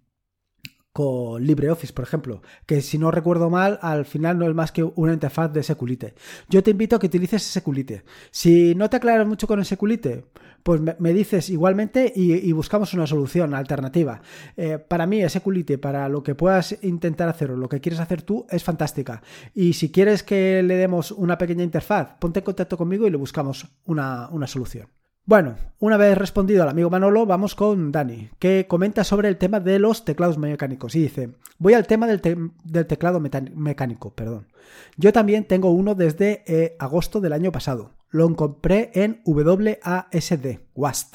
con 0.93 1.43
LibreOffice, 1.43 1.93
por 1.93 2.05
ejemplo, 2.05 2.43
que 2.67 2.83
si 2.83 2.99
no 2.99 3.11
recuerdo 3.11 3.49
mal, 3.49 3.79
al 3.83 4.05
final 4.05 4.39
no 4.39 4.47
es 4.47 4.55
más 4.55 4.73
que 4.73 4.83
una 4.83 5.15
interfaz 5.15 5.53
de 5.53 5.63
Seculite. 5.63 6.15
Yo 6.49 6.63
te 6.63 6.73
invito 6.73 6.97
a 6.97 6.99
que 6.99 7.07
utilices 7.07 7.43
Seculite. 7.43 8.05
Si 8.31 8.75
no 8.75 8.91
te 8.91 8.99
aclaras 8.99 9.27
mucho 9.27 9.47
con 9.47 9.59
el 9.59 9.65
Seculite, 9.65 10.27
pues 10.63 10.81
me, 10.81 11.13
dices 11.13 11.51
igualmente 11.51 12.13
y, 12.15 12.53
buscamos 12.53 12.93
una 12.95 13.07
solución 13.07 13.55
alternativa. 13.55 14.21
Eh, 14.57 14.79
para 14.79 15.07
mí, 15.07 15.27
Seculite, 15.29 15.79
para 15.79 16.09
lo 16.09 16.23
que 16.23 16.35
puedas 16.35 16.77
intentar 16.83 17.29
hacer 17.29 17.51
o 17.51 17.57
lo 17.57 17.69
que 17.69 17.81
quieres 17.81 17.99
hacer 17.99 18.23
tú, 18.23 18.47
es 18.51 18.63
fantástica. 18.63 19.23
Y 19.55 19.73
si 19.73 19.91
quieres 19.91 20.23
que 20.23 20.63
le 20.63 20.77
demos 20.77 21.11
una 21.11 21.39
pequeña 21.39 21.65
interfaz, 21.65 22.17
ponte 22.21 22.41
en 22.41 22.45
contacto 22.45 22.77
conmigo 22.77 23.07
y 23.07 23.11
le 23.11 23.17
buscamos 23.17 23.67
una 23.87 24.47
solución. 24.47 24.89
Bueno, 25.25 25.55
una 25.79 25.97
vez 25.97 26.19
respondido 26.19 26.65
al 26.65 26.69
amigo 26.69 26.91
Manolo, 26.91 27.27
vamos 27.27 27.55
con 27.55 27.93
Dani, 27.93 28.31
que 28.41 28.67
comenta 28.67 29.05
sobre 29.05 29.29
el 29.29 29.37
tema 29.37 29.61
de 29.61 29.79
los 29.79 30.05
teclados 30.05 30.37
mecánicos 30.37 30.97
y 30.97 31.03
dice, 31.03 31.31
voy 31.59 31.75
al 31.75 31.87
tema 31.87 32.09
del, 32.09 32.21
teclado 32.21 33.21
mecánico, 33.21 34.11
perdón. 34.11 34.49
Yo 34.97 35.13
también 35.13 35.45
tengo 35.45 35.71
uno 35.71 35.95
desde 35.95 36.43
eh, 36.49 36.75
agosto 36.81 37.21
del 37.21 37.35
año 37.35 37.53
pasado. 37.53 37.93
Lo 38.11 38.35
compré 38.35 38.91
en 38.95 39.23
WASD, 39.25 40.59
WASD. 40.75 41.15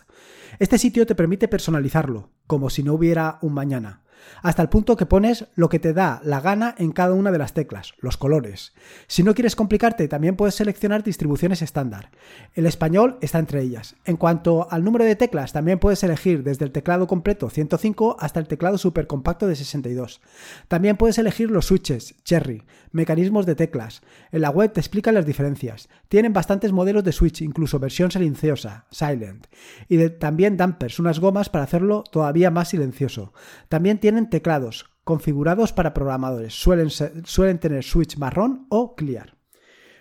Este 0.60 0.78
sitio 0.78 1.06
te 1.06 1.14
permite 1.14 1.50
personalizarlo, 1.50 2.30
como 2.48 2.70
si 2.70 2.84
no 2.84 2.94
hubiera 2.94 3.40
un 3.42 3.54
mañana 3.54 4.04
hasta 4.42 4.62
el 4.62 4.70
punto 4.70 4.96
que 4.96 5.06
pones 5.06 5.46
lo 5.56 5.70
que 5.70 5.80
te 5.80 5.94
da 5.94 6.22
la 6.24 6.42
gana 6.42 6.76
en 6.78 6.92
cada 6.92 7.14
una 7.14 7.32
de 7.32 7.38
las 7.38 7.54
teclas, 7.54 7.94
los 8.00 8.18
colores. 8.18 8.74
Si 9.08 9.24
no 9.24 9.34
quieres 9.34 9.56
complicarte, 9.56 10.08
también 10.08 10.36
puedes 10.36 10.56
seleccionar 10.56 11.04
distribuciones 11.04 11.62
estándar. 11.62 12.12
El 12.54 12.66
español 12.66 13.18
está 13.22 13.40
entre 13.40 13.62
ellas. 13.62 13.96
En 14.06 14.18
cuanto 14.18 14.68
al 14.72 14.84
número 14.84 15.06
de 15.06 15.16
teclas, 15.16 15.54
también 15.54 15.80
puedes 15.80 16.04
elegir 16.04 16.44
desde 16.44 16.66
el 16.66 16.72
teclado 16.72 17.08
completo 17.08 17.50
105 17.50 18.18
hasta 18.20 18.40
el 18.40 18.48
teclado 18.48 18.78
supercompacto 18.78 19.48
de 19.48 19.56
62. 19.56 20.22
También 20.68 20.98
puedes 20.98 21.18
elegir 21.18 21.52
los 21.52 21.68
switches, 21.68 22.16
cherry, 22.24 22.64
mecanismos 22.92 23.46
de 23.46 23.56
teclas. 23.56 24.02
En 24.32 24.42
la 24.42 24.50
web 24.50 24.72
te 24.72 24.80
explican 24.80 25.14
las 25.14 25.26
diferencias. 25.26 25.90
Tienen 26.10 26.34
bastantes 26.34 26.72
modelos 26.72 27.04
de 27.04 27.12
switch, 27.12 27.42
incluso 27.42 27.80
versión 27.80 28.12
silenciosa, 28.12 28.86
silent. 28.92 29.48
Y 29.88 30.10
también 30.10 30.58
dampers, 30.58 31.00
unas 31.00 31.20
gomas 31.20 31.50
para 31.50 31.64
hacerlo 31.64 32.04
todavía 32.12 32.52
más 32.52 32.70
silencioso. 32.70 33.34
También 33.70 34.00
tienen 34.08 34.30
teclados 34.30 34.90
configurados 35.04 35.74
para 35.74 35.94
programadores. 35.94 36.54
Suelen, 36.54 37.60
tener 37.60 37.84
switch 37.84 38.18
marrón 38.18 38.66
o 38.70 38.96
clear. 38.96 39.36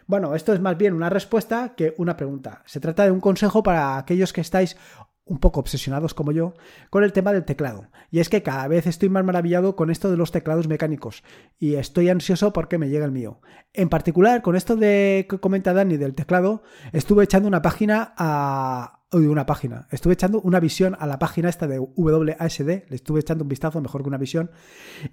Bueno, 0.07 0.37
esto 0.37 0.53
es 0.53 0.61
más 0.61 0.79
bien 0.79 0.95
una 0.95 1.11
respuesta 1.11 1.75
que 1.77 1.93
una 1.99 2.17
pregunta. 2.17 2.63
Se 2.67 2.79
trata 2.79 3.03
de 3.03 3.11
un 3.11 3.19
consejo 3.19 3.65
para 3.65 3.99
aquellos 3.99 4.33
que 4.33 4.43
estáis 4.43 4.77
un 5.25 5.39
poco 5.39 5.59
obsesionados 5.59 6.15
como 6.15 6.31
yo 6.31 6.55
con 6.89 7.03
el 7.03 7.13
tema 7.13 7.33
del 7.33 7.45
teclado. 7.45 7.89
Y 8.13 8.21
es 8.21 8.29
que 8.29 8.45
cada 8.45 8.69
vez 8.69 8.87
estoy 8.87 9.09
más 9.09 9.25
maravillado 9.25 9.75
con 9.75 9.91
esto 9.91 10.09
de 10.09 10.17
los 10.17 10.31
teclados 10.31 10.69
mecánicos 10.69 11.25
y 11.59 11.75
estoy 11.75 12.09
ansioso 12.09 12.53
porque 12.53 12.79
me 12.79 12.91
llega 12.91 13.07
el 13.07 13.11
mío. 13.11 13.41
En 13.73 13.89
particular, 13.89 14.41
con 14.41 14.55
esto 14.55 14.77
de 14.77 15.27
que 15.29 15.41
comenta 15.41 15.73
Dani 15.73 15.97
del 15.97 16.15
teclado, 16.15 16.63
estuve 16.93 17.25
echando 17.25 17.49
una 17.49 17.61
página 17.61 18.15
a, 18.17 18.96
una 19.13 19.47
página. 19.47 19.87
Estuve 19.91 20.15
echando 20.15 20.41
una 20.41 20.61
visión 20.61 20.97
a 20.99 21.07
la 21.07 21.19
página 21.19 21.49
esta 21.49 21.67
de 21.67 21.79
WASD, 21.79 22.67
le 22.89 22.97
estuve 22.97 23.21
echando 23.21 23.45
un 23.45 23.49
vistazo 23.49 23.81
mejor 23.81 24.03
que 24.03 24.09
una 24.09 24.19
visión. 24.19 24.51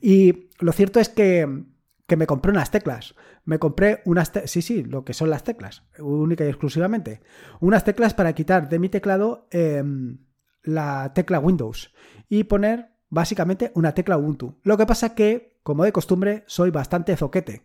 Y 0.02 0.50
lo 0.60 0.72
cierto 0.72 1.00
es 1.00 1.10
que, 1.10 1.66
que 2.08 2.18
me 2.18 2.28
compré 2.28 2.52
unas 2.52 2.72
teclas. 2.72 3.16
Me 3.46 3.60
compré 3.60 4.02
unas, 4.06 4.32
sí, 4.46 4.62
sí, 4.62 4.84
lo 4.84 5.04
que 5.04 5.14
son 5.14 5.30
las 5.30 5.44
teclas, 5.44 5.84
única 6.00 6.46
y 6.46 6.50
exclusivamente. 6.50 7.22
Unas 7.60 7.84
teclas 7.84 8.14
para 8.14 8.34
quitar 8.34 8.70
de 8.70 8.80
mi 8.80 8.90
teclado 8.90 9.48
em, 9.52 10.20
la 10.64 11.12
tecla 11.14 11.40
Windows 11.40 11.94
y 12.30 12.46
poner 12.46 12.94
básicamente 13.10 13.72
una 13.76 13.94
tecla 13.94 14.18
Ubuntu. 14.18 14.60
Lo 14.64 14.78
que 14.78 14.86
pasa 14.86 15.14
que, 15.14 15.60
como 15.62 15.84
de 15.84 15.92
costumbre, 15.92 16.44
soy 16.48 16.72
bastante 16.72 17.16
zoquete. 17.16 17.64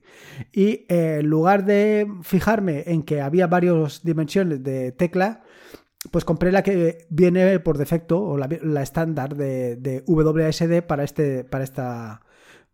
Y 0.52 0.84
eh, 0.88 1.18
en 1.20 1.26
lugar 1.26 1.64
de 1.64 2.06
fijarme 2.22 2.84
en 2.86 3.02
que 3.02 3.22
había 3.22 3.46
varias 3.46 4.02
dimensiones 4.02 4.62
de 4.62 4.92
tecla, 4.92 5.42
pues 6.10 6.24
compré 6.24 6.52
la 6.52 6.62
que 6.62 7.06
viene 7.10 7.58
por 7.60 7.78
defecto, 7.78 8.20
o 8.20 8.36
la 8.36 8.82
estándar 8.82 9.36
de, 9.36 10.04
WSD 10.06 10.82
para, 10.86 11.04
este, 11.04 11.44
para 11.44 11.64
esta, 11.64 12.22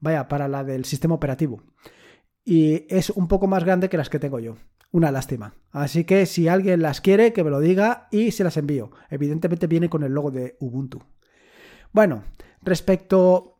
vaya, 0.00 0.28
para 0.28 0.48
la 0.48 0.64
del 0.64 0.84
sistema 0.84 1.14
operativo. 1.14 1.62
Y 2.44 2.86
es 2.94 3.10
un 3.10 3.26
poco 3.26 3.46
más 3.46 3.64
grande 3.64 3.88
que 3.88 3.96
las 3.96 4.10
que 4.10 4.18
tengo 4.18 4.38
yo. 4.38 4.56
Una 4.92 5.10
lástima. 5.10 5.54
Así 5.72 6.04
que 6.04 6.26
si 6.26 6.46
alguien 6.46 6.82
las 6.82 7.00
quiere, 7.00 7.32
que 7.32 7.42
me 7.42 7.50
lo 7.50 7.58
diga 7.60 8.06
y 8.12 8.30
se 8.30 8.44
las 8.44 8.56
envío. 8.56 8.90
Evidentemente 9.10 9.66
viene 9.66 9.88
con 9.88 10.04
el 10.04 10.12
logo 10.12 10.30
de 10.30 10.56
Ubuntu. 10.60 11.02
Bueno, 11.92 12.24
respecto 12.62 13.58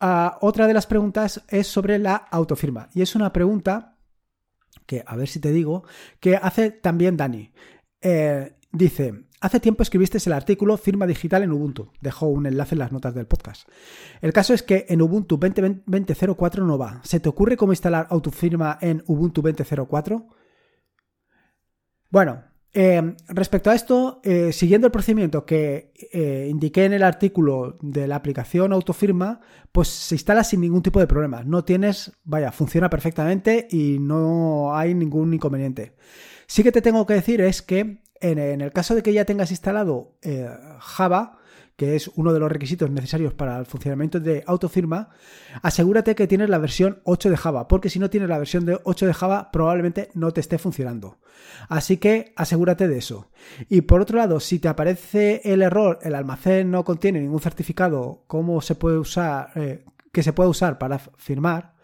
a 0.00 0.38
otra 0.40 0.66
de 0.66 0.74
las 0.74 0.86
preguntas 0.86 1.44
es 1.48 1.66
sobre 1.66 1.98
la 1.98 2.16
autofirma. 2.16 2.90
Y 2.92 3.02
es 3.02 3.14
una 3.14 3.32
pregunta 3.32 3.96
que, 4.84 5.02
a 5.06 5.16
ver 5.16 5.28
si 5.28 5.40
te 5.40 5.52
digo, 5.52 5.84
que 6.20 6.36
hace 6.36 6.72
también 6.72 7.16
Dani. 7.16 7.52
Eh, 8.02 8.55
Dice, 8.76 9.24
hace 9.40 9.58
tiempo 9.58 9.82
escribiste 9.82 10.18
el 10.26 10.34
artículo 10.34 10.76
Firma 10.76 11.06
Digital 11.06 11.42
en 11.42 11.50
Ubuntu. 11.50 11.92
Dejo 12.02 12.26
un 12.26 12.44
enlace 12.44 12.74
en 12.74 12.80
las 12.80 12.92
notas 12.92 13.14
del 13.14 13.26
podcast. 13.26 13.66
El 14.20 14.34
caso 14.34 14.52
es 14.52 14.62
que 14.62 14.84
en 14.90 15.00
Ubuntu 15.00 15.38
20.04 15.38 16.58
no 16.58 16.76
va. 16.76 17.00
¿Se 17.02 17.18
te 17.18 17.30
ocurre 17.30 17.56
cómo 17.56 17.72
instalar 17.72 18.06
autofirma 18.10 18.76
en 18.82 19.02
Ubuntu 19.06 19.40
20.04? 19.40 20.26
Bueno, 22.10 22.44
eh, 22.74 23.14
respecto 23.28 23.70
a 23.70 23.74
esto, 23.74 24.20
eh, 24.22 24.52
siguiendo 24.52 24.88
el 24.88 24.92
procedimiento 24.92 25.46
que 25.46 25.94
eh, 26.12 26.48
indiqué 26.50 26.84
en 26.84 26.92
el 26.92 27.02
artículo 27.02 27.78
de 27.80 28.06
la 28.06 28.16
aplicación 28.16 28.74
autofirma, 28.74 29.40
pues 29.72 29.88
se 29.88 30.16
instala 30.16 30.44
sin 30.44 30.60
ningún 30.60 30.82
tipo 30.82 31.00
de 31.00 31.06
problema. 31.06 31.42
No 31.44 31.64
tienes, 31.64 32.12
vaya, 32.24 32.52
funciona 32.52 32.90
perfectamente 32.90 33.68
y 33.70 33.98
no 34.00 34.76
hay 34.76 34.92
ningún 34.92 35.32
inconveniente. 35.32 35.94
Sí 36.46 36.62
que 36.62 36.72
te 36.72 36.82
tengo 36.82 37.06
que 37.06 37.14
decir 37.14 37.40
es 37.40 37.62
que 37.62 37.98
en, 38.20 38.38
el 38.38 38.72
caso 38.72 38.94
de 38.94 39.02
que 39.02 39.12
ya 39.12 39.24
tengas 39.24 39.50
instalado 39.50 40.12
eh, 40.22 40.48
Java, 40.78 41.38
que 41.76 41.94
es 41.94 42.10
uno 42.14 42.32
de 42.32 42.40
los 42.40 42.50
requisitos 42.50 42.90
necesarios 42.90 43.34
para 43.34 43.58
el 43.58 43.66
funcionamiento 43.66 44.18
de 44.18 44.42
autofirma, 44.46 45.10
asegúrate 45.62 46.14
que 46.14 46.26
tienes 46.26 46.48
la 46.48 46.58
versión 46.58 47.00
8 47.04 47.30
de 47.30 47.36
Java, 47.36 47.68
porque 47.68 47.90
si 47.90 47.98
no 47.98 48.08
tienes 48.08 48.30
la 48.30 48.38
versión 48.38 48.64
de 48.64 48.78
8 48.82 49.06
de 49.06 49.14
Java 49.14 49.50
probablemente 49.52 50.08
no 50.14 50.32
te 50.32 50.40
esté 50.40 50.58
funcionando. 50.58 51.18
Así 51.68 51.98
que 51.98 52.32
asegúrate 52.36 52.88
de 52.88 52.98
eso. 52.98 53.28
Y 53.68 53.82
por 53.82 54.00
otro 54.00 54.16
lado, 54.16 54.40
si 54.40 54.58
te 54.58 54.68
aparece 54.68 55.42
el 55.44 55.60
error, 55.60 55.98
el 56.02 56.14
almacén 56.14 56.70
no 56.70 56.84
contiene 56.84 57.20
ningún 57.20 57.40
certificado, 57.40 58.24
cómo 58.26 58.62
se 58.62 58.74
puede 58.74 58.96
usar, 58.96 59.50
eh, 59.54 59.84
que 60.12 60.22
se 60.22 60.32
puede 60.32 60.48
usar 60.48 60.78
para 60.78 60.98
firmar, 60.98 61.74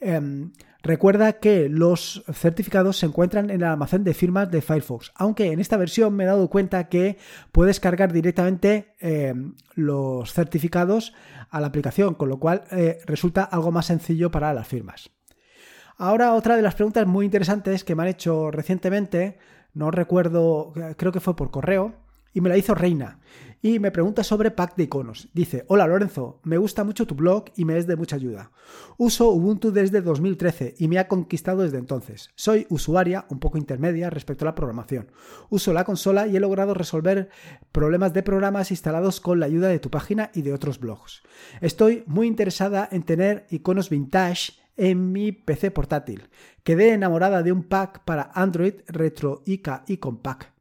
em, 0.00 0.52
Recuerda 0.86 1.32
que 1.40 1.68
los 1.68 2.22
certificados 2.32 2.98
se 2.98 3.06
encuentran 3.06 3.50
en 3.50 3.56
el 3.56 3.64
almacén 3.64 4.04
de 4.04 4.14
firmas 4.14 4.52
de 4.52 4.62
Firefox, 4.62 5.10
aunque 5.16 5.50
en 5.50 5.58
esta 5.58 5.76
versión 5.76 6.14
me 6.14 6.22
he 6.22 6.28
dado 6.28 6.48
cuenta 6.48 6.88
que 6.88 7.18
puedes 7.50 7.80
cargar 7.80 8.12
directamente 8.12 8.94
eh, 9.00 9.34
los 9.74 10.32
certificados 10.32 11.12
a 11.50 11.60
la 11.60 11.66
aplicación, 11.66 12.14
con 12.14 12.28
lo 12.28 12.38
cual 12.38 12.62
eh, 12.70 13.00
resulta 13.04 13.42
algo 13.42 13.72
más 13.72 13.86
sencillo 13.86 14.30
para 14.30 14.54
las 14.54 14.68
firmas. 14.68 15.10
Ahora 15.96 16.34
otra 16.34 16.54
de 16.54 16.62
las 16.62 16.76
preguntas 16.76 17.04
muy 17.04 17.24
interesantes 17.24 17.82
que 17.82 17.96
me 17.96 18.04
han 18.04 18.10
hecho 18.10 18.52
recientemente, 18.52 19.38
no 19.74 19.90
recuerdo, 19.90 20.72
creo 20.96 21.10
que 21.10 21.18
fue 21.18 21.34
por 21.34 21.50
correo, 21.50 21.96
y 22.32 22.40
me 22.40 22.48
la 22.48 22.58
hizo 22.58 22.76
Reina. 22.76 23.18
Y 23.66 23.80
me 23.80 23.90
pregunta 23.90 24.22
sobre 24.22 24.52
pack 24.52 24.76
de 24.76 24.84
iconos. 24.84 25.28
Dice, 25.34 25.64
hola 25.66 25.88
Lorenzo, 25.88 26.38
me 26.44 26.56
gusta 26.56 26.84
mucho 26.84 27.04
tu 27.04 27.16
blog 27.16 27.46
y 27.56 27.64
me 27.64 27.76
es 27.76 27.88
de 27.88 27.96
mucha 27.96 28.14
ayuda. 28.14 28.52
Uso 28.96 29.30
Ubuntu 29.30 29.72
desde 29.72 30.02
2013 30.02 30.76
y 30.78 30.86
me 30.86 31.00
ha 31.00 31.08
conquistado 31.08 31.62
desde 31.62 31.78
entonces. 31.78 32.30
Soy 32.36 32.68
usuaria 32.70 33.26
un 33.28 33.40
poco 33.40 33.58
intermedia 33.58 34.08
respecto 34.08 34.44
a 34.44 34.46
la 34.46 34.54
programación. 34.54 35.10
Uso 35.50 35.72
la 35.72 35.82
consola 35.82 36.28
y 36.28 36.36
he 36.36 36.40
logrado 36.40 36.74
resolver 36.74 37.28
problemas 37.72 38.12
de 38.12 38.22
programas 38.22 38.70
instalados 38.70 39.20
con 39.20 39.40
la 39.40 39.46
ayuda 39.46 39.66
de 39.66 39.80
tu 39.80 39.90
página 39.90 40.30
y 40.32 40.42
de 40.42 40.52
otros 40.52 40.78
blogs. 40.78 41.24
Estoy 41.60 42.04
muy 42.06 42.28
interesada 42.28 42.88
en 42.92 43.02
tener 43.02 43.48
iconos 43.50 43.90
vintage 43.90 44.52
en 44.76 45.10
mi 45.10 45.32
PC 45.32 45.72
portátil. 45.72 46.28
Quedé 46.62 46.92
enamorada 46.92 47.42
de 47.42 47.50
un 47.50 47.64
pack 47.64 48.04
para 48.04 48.30
Android 48.32 48.74
Retro 48.86 49.42
ICA 49.44 49.82
Icon 49.88 50.18
Pack 50.18 50.55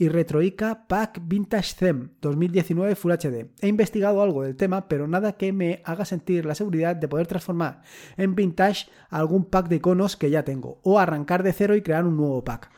y 0.00 0.08
RetroICA 0.08 0.86
Pack 0.88 1.20
Vintage 1.24 1.74
Theme 1.78 2.08
2019 2.22 2.96
Full 2.96 3.12
HD. 3.12 3.50
He 3.60 3.68
investigado 3.68 4.22
algo 4.22 4.42
del 4.42 4.56
tema, 4.56 4.88
pero 4.88 5.06
nada 5.06 5.34
que 5.34 5.52
me 5.52 5.82
haga 5.84 6.06
sentir 6.06 6.46
la 6.46 6.54
seguridad 6.54 6.96
de 6.96 7.06
poder 7.06 7.26
transformar 7.26 7.82
en 8.16 8.34
vintage 8.34 8.88
algún 9.10 9.44
pack 9.44 9.68
de 9.68 9.76
iconos 9.76 10.16
que 10.16 10.30
ya 10.30 10.42
tengo, 10.42 10.80
o 10.84 10.98
arrancar 10.98 11.42
de 11.42 11.52
cero 11.52 11.76
y 11.76 11.82
crear 11.82 12.06
un 12.06 12.16
nuevo 12.16 12.42
pack. 12.42 12.70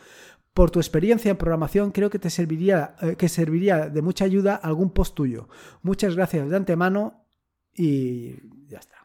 Por 0.52 0.73
tu 0.73 0.81
experiencia 0.81 1.31
en 1.31 1.37
programación, 1.37 1.93
creo 1.93 2.11
que 2.11 2.19
te 2.19 2.29
serviría, 2.29 2.97
eh, 3.00 3.14
que 3.14 3.29
serviría 3.29 3.88
de 3.88 4.02
mucha 4.02 4.25
ayuda 4.25 4.57
algún 4.57 4.91
post 4.91 5.14
tuyo. 5.14 5.49
Muchas 5.81 6.17
gracias 6.17 6.50
de 6.50 6.57
antemano 6.57 7.29
y 7.73 8.33
ya 8.67 8.79
está. 8.81 8.97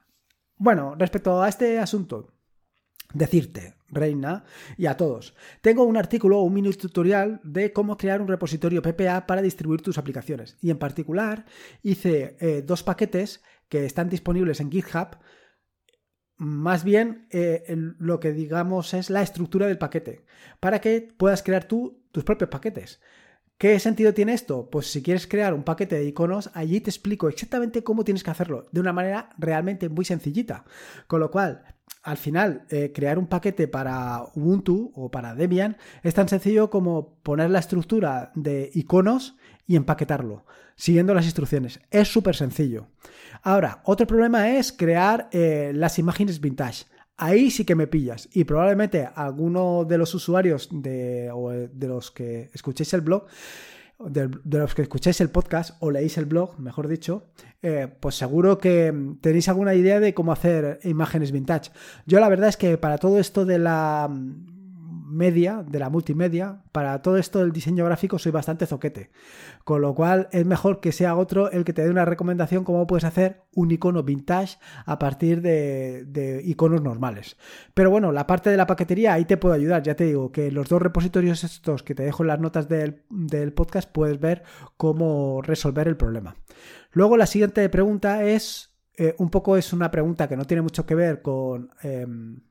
Bueno, 0.56 0.96
respecto 0.98 1.40
a 1.40 1.48
este 1.48 1.78
asunto, 1.78 2.34
decirte, 3.14 3.77
Reina, 3.90 4.44
y 4.78 4.86
a 4.88 4.98
todos. 4.98 5.34
Tengo 5.62 5.84
un 5.84 5.98
artículo 5.98 6.40
o 6.40 6.44
un 6.44 6.54
mini 6.54 6.72
tutorial 6.74 7.40
de 7.44 7.72
cómo 7.72 7.98
crear 7.98 8.22
un 8.22 8.28
repositorio 8.28 8.82
PPA 8.82 9.26
para 9.26 9.42
distribuir 9.42 9.82
tus 9.82 9.98
aplicaciones. 9.98 10.58
Y 10.62 10.72
en 10.72 10.78
particular 10.78 11.46
hice 11.84 12.36
eh, 12.40 12.64
dos 12.66 12.84
paquetes 12.84 13.42
que 13.70 13.86
están 13.86 14.10
disponibles 14.10 14.60
en 14.60 14.72
GitHub. 14.72 15.18
Más 16.36 16.84
bien 16.84 17.28
eh, 17.32 17.64
lo 17.98 18.20
que 18.20 18.34
digamos 18.34 18.94
es 18.94 19.10
la 19.10 19.22
estructura 19.22 19.68
del 19.68 19.78
paquete, 19.78 20.26
para 20.60 20.82
que 20.82 21.10
puedas 21.18 21.42
crear 21.42 21.64
tú 21.64 22.04
tus 22.12 22.24
propios 22.24 22.50
paquetes. 22.50 23.00
¿Qué 23.58 23.80
sentido 23.80 24.14
tiene 24.14 24.34
esto? 24.34 24.70
Pues 24.70 24.86
si 24.92 25.02
quieres 25.02 25.26
crear 25.26 25.56
un 25.56 25.64
paquete 25.64 25.96
de 25.96 26.06
iconos, 26.06 26.52
allí 26.54 26.80
te 26.80 26.92
explico 26.92 27.28
exactamente 27.28 27.84
cómo 27.84 28.04
tienes 28.04 28.24
que 28.24 28.30
hacerlo, 28.30 28.68
de 28.72 28.82
una 28.82 28.94
manera 28.94 29.30
realmente 29.40 29.90
muy 29.90 30.06
sencillita. 30.06 30.64
Con 31.08 31.22
lo 31.22 31.32
cual, 31.32 31.64
al 32.04 32.18
final, 32.18 32.64
eh, 32.70 32.94
crear 32.94 33.20
un 33.20 33.28
paquete 33.28 33.68
para 33.68 34.24
Ubuntu 34.34 34.94
o 34.96 35.12
para 35.12 35.36
Debian 35.36 35.76
es 36.04 36.14
tan 36.14 36.30
sencillo 36.30 36.70
como 36.70 37.16
poner 37.22 37.50
la 37.50 37.60
estructura 37.60 38.32
de 38.34 38.72
iconos 38.74 39.36
y 39.66 39.76
empaquetarlo, 39.76 40.46
siguiendo 40.78 41.14
las 41.14 41.26
instrucciones. 41.26 41.82
Es 41.92 42.08
súper 42.08 42.36
sencillo. 42.36 42.88
Ahora, 43.44 43.82
otro 43.84 44.08
problema 44.08 44.52
es 44.58 44.72
crear 44.72 45.28
eh, 45.34 45.72
las 45.76 46.00
imágenes 46.00 46.40
vintage. 46.40 46.86
Ahí 47.18 47.52
sí 47.52 47.66
que 47.66 47.76
me 47.76 47.88
pillas 47.88 48.30
y 48.32 48.46
probablemente 48.46 49.10
alguno 49.14 49.84
de 49.84 49.98
los 49.98 50.16
usuarios 50.16 50.70
de, 50.72 51.30
o 51.34 51.50
de 51.52 51.88
los 51.88 52.12
que 52.12 52.50
escuchéis 52.54 52.94
el 52.94 53.02
blog 53.02 53.26
de, 54.00 54.30
los 54.44 54.76
que 54.76 54.84
escucháis 54.84 55.20
el 55.22 55.30
podcast 55.30 55.76
o 55.80 55.92
leéis 55.92 56.18
el 56.18 56.26
blog, 56.26 56.60
mejor 56.60 56.88
dicho, 56.88 57.28
eh, 57.62 57.88
pues 58.00 58.16
seguro 58.16 58.58
que 58.58 58.94
tenéis 59.22 59.50
alguna 59.50 59.74
idea 59.74 60.00
de 60.00 60.14
cómo 60.14 60.32
hacer 60.32 60.80
imágenes 60.84 61.32
vintage. 61.32 61.72
Yo 62.06 62.20
la 62.20 62.30
verdad 62.30 62.50
es 62.50 62.58
que 62.58 62.78
para 62.78 62.98
todo 62.98 63.20
esto 63.20 63.46
de 63.46 63.60
la 63.60 64.10
media, 65.08 65.64
de 65.68 65.80
la 65.80 65.90
multimedia, 65.90 66.62
para 66.72 67.02
todo 67.02 67.18
esto 67.18 67.40
del 67.40 67.52
diseño 67.52 67.86
gráfico 67.86 68.20
soy 68.20 68.32
bastante 68.32 68.66
zoquete. 68.66 69.10
Con 69.64 69.82
lo 69.82 69.96
cual 69.96 70.28
es 70.32 70.46
mejor 70.46 70.80
que 70.80 70.92
sea 70.92 71.16
otro 71.16 71.50
el 71.52 71.64
que 71.64 71.74
te 71.74 71.84
dé 71.84 71.90
una 71.90 72.06
recomendación 72.06 72.64
cómo 72.64 72.86
puedes 72.86 73.06
hacer 73.06 73.44
un 73.56 73.72
icono 73.72 74.04
vintage 74.04 74.58
a 74.86 75.00
partir 75.00 75.42
de, 75.42 76.42
iconos 76.46 76.82
normales. 76.82 77.38
Pero 77.74 77.90
bueno, 77.90 78.12
la 78.12 78.28
parte 78.28 78.50
de 78.50 78.58
la 78.58 78.68
paquetería 78.68 79.14
ahí 79.14 79.26
te 79.26 79.38
puedo 79.38 79.56
ayudar. 79.56 79.84
Ya 79.84 79.96
te 79.96 80.06
digo 80.06 80.32
que 80.32 80.52
los 80.52 80.70
dos 80.70 80.82
repositorios 80.82 81.44
estos 81.44 81.84
que 81.84 81.96
te 81.96 82.04
dejo 82.04 82.24
en 82.24 82.28
las 82.28 82.40
notas 82.40 82.68
del, 82.68 83.04
podcast 83.54 83.90
puedes 83.92 84.20
ver 84.20 84.44
cómo 84.76 85.42
resolver 85.42 85.88
el 85.88 85.98
problema. 85.98 86.36
Luego 86.92 87.18
la 87.18 87.26
siguiente 87.26 87.68
pregunta 87.70 88.24
es, 88.24 88.76
eh, 88.98 89.16
un 89.18 89.30
poco 89.30 89.58
es 89.58 89.74
una 89.74 89.90
pregunta 89.90 90.28
que 90.28 90.38
no 90.38 90.46
tiene 90.46 90.62
mucho 90.62 90.86
que 90.86 90.96
ver 90.96 91.22
con... 91.22 91.72
Em, 91.82 92.42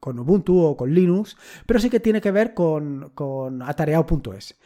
con 0.00 0.18
Ubuntu 0.18 0.58
o 0.58 0.76
con 0.76 0.94
Linux, 0.94 1.36
pero 1.66 1.80
sí 1.80 1.90
que 1.90 2.00
tiene 2.00 2.20
que 2.20 2.30
ver 2.30 2.54
con, 2.54 3.62
atareado.es. 3.64 4.56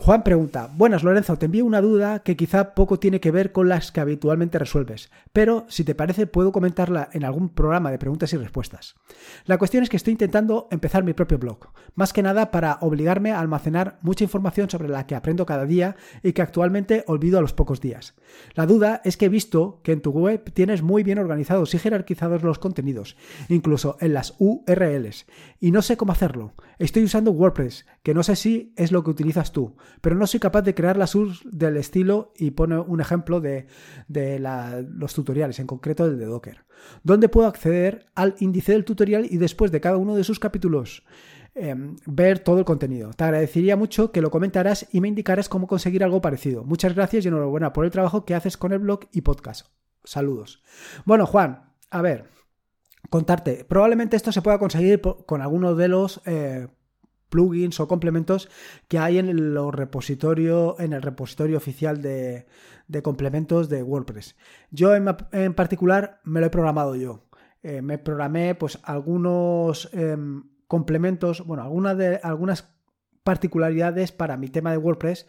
Juan 0.00 0.22
pregunta, 0.22 0.70
buenas 0.74 1.02
Lorenzo, 1.02 1.36
te 1.36 1.46
envío 1.46 1.66
una 1.66 1.82
duda 1.82 2.20
que 2.20 2.36
quizá 2.36 2.72
poco 2.74 2.98
tiene 2.98 3.20
que 3.20 3.32
ver 3.32 3.52
con 3.52 3.68
las 3.68 3.92
que 3.92 4.00
habitualmente 4.00 4.58
resuelves, 4.58 5.10
pero 5.34 5.66
si 5.68 5.84
te 5.84 5.94
parece 5.94 6.26
puedo 6.26 6.52
comentarla 6.52 7.10
en 7.12 7.24
algún 7.24 7.50
programa 7.50 7.90
de 7.90 7.98
preguntas 7.98 8.32
y 8.32 8.38
respuestas. 8.38 8.94
La 9.44 9.58
cuestión 9.58 9.82
es 9.82 9.90
que 9.90 9.98
estoy 9.98 10.12
intentando 10.12 10.68
empezar 10.70 11.02
mi 11.04 11.12
propio 11.12 11.38
blog, 11.38 11.58
más 11.94 12.12
que 12.12 12.22
nada 12.22 12.50
para 12.50 12.78
obligarme 12.80 13.32
a 13.32 13.40
almacenar 13.40 13.98
mucha 14.00 14.24
información 14.24 14.70
sobre 14.70 14.88
la 14.88 15.04
que 15.06 15.16
aprendo 15.16 15.44
cada 15.44 15.66
día 15.66 15.96
y 16.22 16.32
que 16.32 16.42
actualmente 16.42 17.04
olvido 17.06 17.38
a 17.38 17.42
los 17.42 17.52
pocos 17.52 17.80
días. 17.80 18.14
La 18.54 18.66
duda 18.66 19.02
es 19.04 19.16
que 19.16 19.26
he 19.26 19.28
visto 19.28 19.80
que 19.82 19.92
en 19.92 20.00
tu 20.00 20.12
web 20.12 20.42
tienes 20.54 20.80
muy 20.80 21.02
bien 21.02 21.18
organizados 21.18 21.74
y 21.74 21.78
jerarquizados 21.78 22.44
los 22.44 22.58
contenidos, 22.60 23.16
incluso 23.48 23.98
en 24.00 24.14
las 24.14 24.36
URLs, 24.38 25.26
y 25.60 25.72
no 25.72 25.82
sé 25.82 25.98
cómo 25.98 26.12
hacerlo. 26.12 26.54
Estoy 26.78 27.02
usando 27.04 27.32
WordPress, 27.32 27.84
que 28.02 28.14
no 28.14 28.22
sé 28.22 28.36
si 28.36 28.72
es 28.76 28.92
lo 28.92 29.02
que 29.02 29.10
utilizas 29.10 29.52
tú 29.52 29.67
pero 30.00 30.16
no 30.16 30.26
soy 30.26 30.40
capaz 30.40 30.62
de 30.62 30.74
crear 30.74 30.96
las 30.96 31.14
URLs 31.14 31.40
del 31.44 31.76
estilo 31.76 32.32
y 32.36 32.52
pone 32.52 32.78
un 32.78 33.00
ejemplo 33.00 33.40
de, 33.40 33.66
los 34.08 35.14
tutoriales, 35.14 35.58
en 35.58 35.66
concreto 35.66 36.06
el 36.06 36.18
de 36.18 36.26
Docker, 36.26 36.64
donde 37.02 37.28
puedo 37.28 37.46
acceder 37.46 38.06
al 38.14 38.34
índice 38.38 38.72
del 38.72 38.84
tutorial 38.84 39.26
y 39.28 39.38
después 39.38 39.72
de 39.72 39.80
cada 39.80 39.96
uno 39.96 40.16
de 40.16 40.24
sus 40.24 40.38
capítulos 40.38 41.04
em, 41.54 41.96
ver 42.06 42.38
todo 42.38 42.58
el 42.58 42.64
contenido. 42.64 43.12
Te 43.12 43.24
agradecería 43.24 43.76
mucho 43.76 44.12
que 44.12 44.20
lo 44.20 44.30
comentaras 44.30 44.86
y 44.92 45.00
me 45.00 45.08
indicaras 45.08 45.48
cómo 45.48 45.66
conseguir 45.66 46.04
algo 46.04 46.20
parecido. 46.20 46.64
Muchas 46.64 46.94
gracias 46.94 47.24
y 47.24 47.28
enhorabuena 47.28 47.72
por 47.72 47.84
el 47.84 47.90
trabajo 47.90 48.24
que 48.24 48.34
haces 48.34 48.56
con 48.56 48.72
el 48.72 48.78
blog 48.78 49.00
y 49.12 49.22
podcast. 49.22 49.66
Saludos. 50.04 50.62
Bueno, 51.04 51.26
Juan, 51.26 51.72
a 51.90 52.02
ver, 52.02 52.26
contarte. 53.10 53.64
Probablemente 53.64 54.16
esto 54.16 54.32
se 54.32 54.42
pueda 54.42 54.58
conseguir 54.58 55.00
con 55.00 55.42
alguno 55.42 55.74
de 55.74 55.88
los 55.88 56.20
eh, 56.26 56.68
plugins 57.28 57.80
o 57.80 57.88
complementos 57.88 58.48
que 58.88 58.98
hay 58.98 59.18
en 59.18 59.28
el 59.28 59.72
repositorio, 59.72 60.76
en 60.78 60.92
el 60.92 61.02
repositorio 61.02 61.56
oficial 61.56 62.02
de, 62.02 62.46
complementos 63.02 63.68
de 63.68 63.82
WordPress. 63.82 64.36
Yo 64.70 64.94
en, 64.94 65.54
particular 65.54 66.20
me 66.24 66.40
lo 66.40 66.46
he 66.46 66.50
programado 66.50 66.96
yo. 66.96 67.24
Eh, 67.62 67.82
me 67.82 67.98
programé 67.98 68.54
pues 68.54 68.78
algunos 68.84 69.90
em, 69.92 70.44
complementos, 70.66 71.44
bueno, 71.44 71.64
algunas 71.64 71.98
de, 71.98 72.20
algunas 72.22 72.72
particularidades 73.24 74.12
para 74.12 74.36
mi 74.36 74.48
tema 74.48 74.70
de 74.70 74.78
WordPress, 74.78 75.26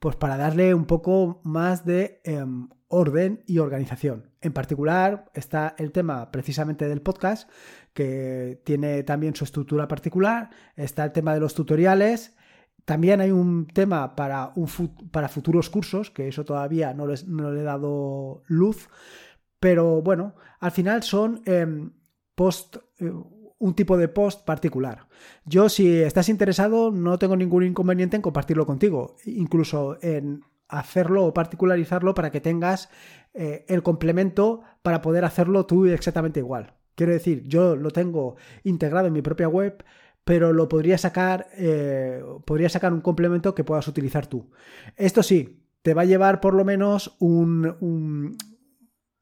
pues 0.00 0.16
para 0.16 0.36
darle 0.36 0.74
un 0.74 0.86
poco 0.86 1.40
más 1.44 1.84
de 1.84 2.20
em, 2.24 2.68
orden 2.88 3.42
y 3.46 3.58
organización. 3.58 4.30
En 4.40 4.52
particular 4.52 5.30
está 5.34 5.74
el 5.78 5.92
tema 5.92 6.30
precisamente 6.30 6.88
del 6.88 7.02
podcast, 7.02 7.50
que 7.98 8.60
tiene 8.62 9.02
también 9.02 9.34
su 9.34 9.42
estructura 9.42 9.88
particular, 9.88 10.50
está 10.76 11.02
el 11.02 11.10
tema 11.10 11.34
de 11.34 11.40
los 11.40 11.52
tutoriales, 11.52 12.36
también 12.84 13.20
hay 13.20 13.32
un 13.32 13.66
tema 13.66 14.14
para, 14.14 14.52
un 14.54 14.68
para 15.10 15.28
futuros 15.28 15.68
cursos, 15.68 16.12
que 16.12 16.28
eso 16.28 16.44
todavía 16.44 16.94
no, 16.94 17.06
no, 17.26 17.50
le 17.50 17.60
he 17.60 17.64
dado 17.64 18.44
luz, 18.46 18.88
pero 19.58 20.00
bueno, 20.00 20.36
al 20.60 20.70
final 20.70 21.02
son 21.02 21.42
em, 21.44 21.90
post, 22.36 22.76
eh, 23.00 23.12
un 23.58 23.74
tipo 23.74 23.96
de 23.96 24.06
post 24.06 24.44
particular. 24.44 25.08
Yo 25.44 25.68
si 25.68 26.00
estás 26.00 26.28
interesado 26.28 26.92
no 26.92 27.18
tengo 27.18 27.34
ningún 27.34 27.64
inconveniente 27.64 28.14
en 28.14 28.22
compartirlo 28.22 28.64
contigo, 28.64 29.16
incluso 29.24 29.98
en 30.02 30.44
hacerlo 30.68 31.24
o 31.26 31.34
particularizarlo 31.34 32.14
para 32.14 32.30
que 32.30 32.40
tengas 32.40 32.90
eh, 33.34 33.64
el 33.66 33.82
complemento 33.82 34.60
para 34.82 35.02
poder 35.02 35.24
hacerlo 35.24 35.66
tú 35.66 35.86
exactamente 35.86 36.38
igual. 36.38 36.77
Quiero 36.98 37.12
decir, 37.12 37.44
yo 37.46 37.76
lo 37.76 37.92
tengo 37.92 38.34
integrado 38.64 39.06
en 39.06 39.12
mi 39.12 39.22
propia 39.22 39.48
web, 39.48 39.84
pero 40.24 40.52
lo 40.52 40.68
podría 40.68 40.98
sacar, 40.98 41.46
eh, 41.56 42.20
podría 42.44 42.68
sacar 42.68 42.92
un 42.92 43.02
complemento 43.02 43.54
que 43.54 43.62
puedas 43.62 43.86
utilizar 43.86 44.26
tú. 44.26 44.50
Esto 44.96 45.22
sí, 45.22 45.62
te 45.82 45.94
va 45.94 46.02
a 46.02 46.06
llevar 46.06 46.40
por 46.40 46.54
lo 46.54 46.64
menos 46.64 47.14
un, 47.20 48.36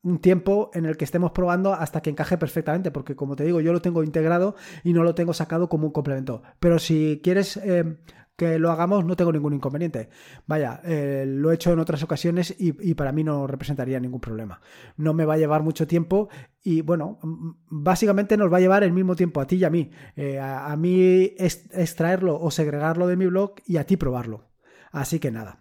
un 0.07 0.19
tiempo 0.21 0.71
en 0.73 0.87
el 0.87 0.97
que 0.97 1.05
estemos 1.05 1.33
probando 1.33 1.75
hasta 1.75 2.01
que 2.01 2.09
encaje 2.09 2.39
perfectamente, 2.39 2.91
porque 2.91 3.15
como 3.15 3.37
te 3.37 3.45
digo, 3.45 3.61
yo 3.61 3.75
lo 3.75 3.83
tengo 3.83 4.03
integrado 4.03 4.57
y 4.83 4.95
no 4.95 5.03
lo 5.03 5.15
tengo 5.15 5.35
sacado 5.35 5.69
como 5.69 5.89
un 5.89 5.93
complemento. 5.93 6.43
Pero 6.59 6.79
si 6.79 7.21
quieres 7.23 7.59
eh, 7.59 7.99
que 8.37 8.59
lo 8.59 8.71
hagamos, 8.71 9.05
no 9.05 9.17
tengo 9.17 9.33
ningún 9.33 9.55
inconveniente. 9.55 10.11
Vaya, 10.47 10.81
eh, 10.85 11.25
lo 11.27 11.51
he 11.51 11.55
hecho 11.55 11.73
en 11.73 11.79
otras 11.79 12.03
ocasiones 12.03 12.55
y, 12.59 12.95
para 12.95 13.11
mí 13.11 13.25
no 13.25 13.47
representaría 13.47 13.99
ningún 13.99 14.21
problema. 14.21 14.61
No 14.97 15.15
me 15.15 15.25
va 15.25 15.35
a 15.35 15.39
llevar 15.39 15.63
mucho 15.63 15.87
tiempo 15.87 16.29
y 16.67 16.81
bueno, 16.81 17.21
básicamente 17.71 18.37
nos 18.37 18.53
va 18.53 18.57
a 18.57 18.61
llevar 18.61 18.83
el 18.83 18.93
mismo 18.93 19.15
tiempo 19.15 19.41
a 19.41 19.47
ti 19.47 19.55
y 19.55 19.63
a 19.63 19.71
mí. 19.71 19.93
Eh, 20.17 20.41
a, 20.41 20.73
a 20.73 20.77
mí 20.77 21.33
extraerlo 21.39 22.41
o 22.41 22.51
segregarlo 22.51 23.07
de 23.07 23.15
mi 23.15 23.27
blog 23.27 23.55
y 23.67 23.77
a 23.77 23.87
ti 23.87 23.97
probarlo. 23.97 24.49
Así 24.91 25.21
que 25.21 25.31
nada. 25.31 25.61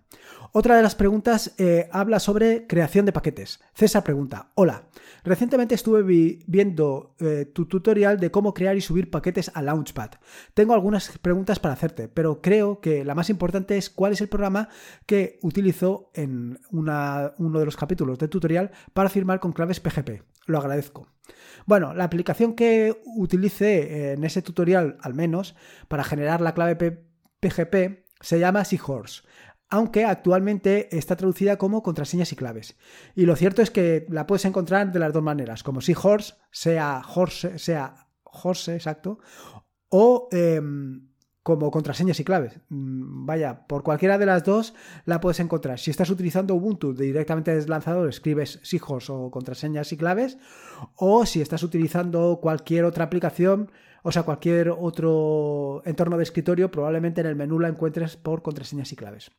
Otra 0.52 0.78
de 0.78 0.82
las 0.82 0.96
preguntas 0.96 1.54
eh, 1.58 1.90
habla 1.92 2.20
sobre 2.20 2.66
creación 2.66 3.06
de 3.06 3.12
paquetes. 3.12 3.60
César 3.74 4.04
pregunta, 4.04 4.52
hola, 4.56 4.88
recientemente 5.24 5.76
estuve 5.76 6.02
viendo 6.48 7.14
eh, 7.20 7.46
tu 7.54 7.66
tutorial 7.66 8.20
de 8.20 8.32
cómo 8.32 8.54
crear 8.54 8.76
y 8.78 8.82
subir 8.82 9.12
paquetes 9.12 9.52
a 9.54 9.62
Launchpad. 9.62 10.12
Tengo 10.54 10.74
algunas 10.74 11.18
preguntas 11.20 11.60
para 11.60 11.74
hacerte, 11.74 12.08
pero 12.08 12.42
creo 12.42 12.80
que 12.80 13.06
la 13.06 13.14
más 13.14 13.30
importante 13.30 13.78
es 13.78 13.90
cuál 13.90 14.14
es 14.14 14.22
el 14.22 14.30
programa 14.30 14.70
que 15.06 15.38
utilizo 15.44 16.10
en 16.14 16.58
uno 16.72 17.60
de 17.60 17.66
los 17.66 17.76
capítulos 17.76 18.18
del 18.18 18.30
tutorial 18.30 18.72
para 18.94 19.10
firmar 19.10 19.40
con 19.40 19.52
claves 19.52 19.80
PGP. 19.82 20.24
Lo 20.46 20.60
agradezco. 20.60 21.08
Bueno, 21.66 21.94
la 21.94 22.04
aplicación 22.04 22.54
que 22.54 23.02
utilicé 23.06 24.14
en 24.14 24.24
ese 24.24 24.42
tutorial, 24.42 24.98
al 25.02 25.14
menos, 25.14 25.56
para 25.88 26.04
generar 26.04 26.42
la 26.42 26.54
clave 26.54 26.76
PGP, 27.40 28.06
se 28.22 28.40
llama 28.40 28.66
Seahorse 28.66 29.24
aunque 29.70 30.06
actualmente 30.06 30.96
está 30.96 31.16
traducida 31.16 31.58
como 31.58 31.84
contraseñas 31.84 32.32
y 32.32 32.36
claves. 32.36 32.78
Y 33.16 33.26
lo 33.26 33.36
cierto 33.36 33.62
es 33.62 33.72
que 33.72 34.06
la 34.10 34.28
puedes 34.28 34.46
encontrar 34.46 34.92
de 34.92 35.00
las 35.00 35.12
dos 35.12 35.24
maneras, 35.24 35.64
como 35.64 35.82
si 35.82 35.94
horse, 36.02 36.36
sea 36.52 37.02
horse, 37.14 37.58
sea 37.58 38.08
horse, 38.24 38.76
exacto, 38.76 39.20
o 39.90 40.30
em, 40.32 41.10
como 41.46 41.70
contraseñas 41.70 42.20
y 42.20 42.24
claves. 42.24 42.60
Mm, 42.70 43.28
vaya, 43.28 43.68
por 43.68 43.84
cualquiera 43.84 44.18
de 44.18 44.26
las 44.26 44.44
dos 44.44 44.74
la 45.06 45.22
puedes 45.22 45.40
encontrar. 45.40 45.78
Si 45.78 45.92
estás 45.92 46.10
utilizando 46.10 46.56
Ubuntu 46.56 46.96
directamente 46.96 47.52
desde 47.52 47.66
el 47.66 47.70
lanzador, 47.70 48.10
escribes 48.10 48.60
Seahorse 48.64 49.12
o 49.12 49.30
contraseñas 49.30 49.92
y 49.92 49.98
claves, 49.98 50.40
o 50.96 51.24
si 51.28 51.42
estás 51.42 51.62
utilizando 51.62 52.40
cualquier 52.42 52.84
otra 52.84 53.06
aplicación, 53.06 53.70
o 54.02 54.12
sea, 54.12 54.24
cualquier 54.24 54.72
otro 54.72 55.84
entorno 55.86 56.18
de 56.18 56.24
escritorio, 56.24 56.72
probablemente 56.72 57.22
en 57.22 57.28
el 57.28 57.36
menú 57.36 57.60
la 57.60 57.68
encuentres 57.68 58.18
por 58.18 58.42
contraseñas 58.42 58.92
y 58.92 58.96
claves. 58.96 59.30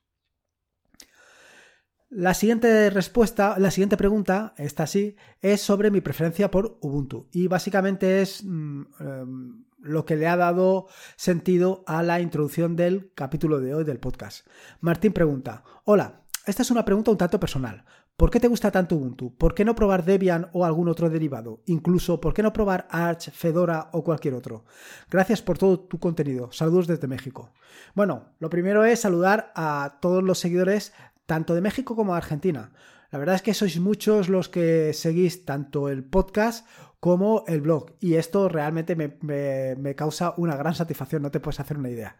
La 2.08 2.34
siguiente 2.34 2.88
respuesta, 2.90 3.58
la 3.58 3.72
siguiente 3.72 3.96
pregunta, 3.96 4.54
esta 4.58 4.86
sí, 4.86 5.16
es 5.40 5.60
sobre 5.60 5.90
mi 5.90 6.00
preferencia 6.00 6.52
por 6.52 6.78
Ubuntu. 6.82 7.26
Y 7.32 7.48
básicamente 7.48 8.22
es 8.22 8.44
mm, 8.44 8.82
em, 9.00 9.64
lo 9.87 10.05
que 10.05 10.16
le 10.16 10.27
ha 10.27 10.37
dado 10.37 10.87
sentido 11.16 11.85
a 11.87 12.03
la 12.03 12.20
introducción 12.20 12.77
del 12.77 13.12
capítulo 13.14 13.61
de 13.61 13.75
hoy 13.75 13.85
del 13.85 13.99
podcast. 13.99 14.46
Martín 14.81 15.12
pregunta, 15.12 15.64
hola, 15.85 16.22
esta 16.44 16.62
es 16.62 16.70
una 16.70 16.85
pregunta 16.85 17.11
un 17.11 17.18
tanto 17.18 17.40
personal. 17.40 17.85
¿Por 18.16 18.31
qué 18.31 18.40
te 18.40 18.49
gusta 18.49 18.70
tanto 18.70 18.96
Ubuntu? 18.96 19.37
¿Por 19.37 19.55
qué 19.55 19.64
no 19.64 19.75
probar 19.75 20.05
Debian 20.05 20.49
o 20.55 20.64
algún 20.64 20.88
otro 20.88 21.11
derivado? 21.11 21.61
Incluso, 21.66 22.18
¿por 22.18 22.33
qué 22.33 22.42
no 22.42 22.53
probar 22.53 22.88
Arch, 22.90 23.31
Fedora 23.31 23.90
o 23.92 24.03
cualquier 24.03 24.33
otro? 24.33 24.64
Gracias 25.11 25.42
por 25.42 25.59
todo 25.59 25.81
tu 25.81 25.99
contenido. 25.99 26.51
Saludos 26.51 26.87
desde 26.87 27.09
México. 27.09 27.53
Bueno, 27.94 28.31
lo 28.38 28.49
primero 28.49 28.87
es 28.87 29.01
saludar 29.01 29.53
a 29.55 29.99
todos 30.01 30.22
los 30.22 30.38
seguidores 30.38 30.94
tanto 31.27 31.55
de 31.55 31.61
México 31.61 31.94
como 31.94 32.12
de 32.12 32.18
Argentina. 32.18 32.72
La 33.11 33.18
verdad 33.18 33.35
es 33.35 33.42
que 33.42 33.55
sois 33.55 33.79
muchos 33.81 34.29
los 34.31 34.49
que 34.49 34.92
seguís 34.94 35.44
tanto 35.44 35.88
el 35.90 36.03
podcast 36.03 36.66
como 37.06 37.44
el 37.46 37.60
blog 37.60 37.92
y 38.00 38.14
esto 38.14 38.48
realmente 38.48 38.96
me, 38.96 39.94
causa 39.94 40.34
una 40.38 40.56
gran 40.56 40.74
satisfacción, 40.74 41.22
no 41.22 41.30
te 41.30 41.38
puedes 41.38 41.60
hacer 41.60 41.78
una 41.78 41.88
idea. 41.88 42.16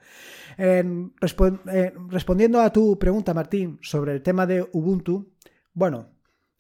respondiendo 2.09 2.61
a 2.61 2.73
tu 2.73 2.97
pregunta, 2.97 3.35
Martín, 3.35 3.81
sobre 3.83 4.13
el 4.13 4.23
tema 4.23 4.47
de 4.47 4.63
Ubuntu, 4.75 5.33
bueno, 5.73 6.11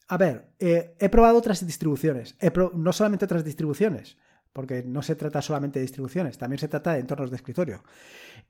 a 0.08 0.16
ver, 0.16 0.50
eh, 0.58 0.96
he 0.98 1.08
probado 1.08 1.38
otras 1.38 1.64
distribuciones, 1.64 2.36
no 2.74 2.92
solamente 2.92 3.26
otras 3.26 3.44
distribuciones, 3.44 4.18
porque 4.52 4.82
no 4.82 5.02
se 5.02 5.14
trata 5.14 5.40
solamente 5.40 5.78
de 5.78 5.84
distribuciones, 5.84 6.36
también 6.36 6.58
se 6.58 6.66
trata 6.66 6.94
de 6.94 6.98
entornos 6.98 7.30
de 7.30 7.36
escritorio. 7.36 7.84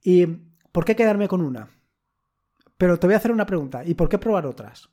¿Y 0.03 0.25
por 0.73 0.87
qué 0.87 0.97
quedarme 0.97 1.29
con 1.29 1.43
una? 1.43 1.69
Pero 2.79 2.99
te 2.99 3.07
voy 3.07 3.13
a 3.13 3.19
hacer 3.19 3.31
una 3.31 3.45
pregunta. 3.45 3.85
¿Y 3.85 3.93
por 3.93 4.09
qué 4.09 4.17
probar 4.17 4.47
otras? 4.47 4.89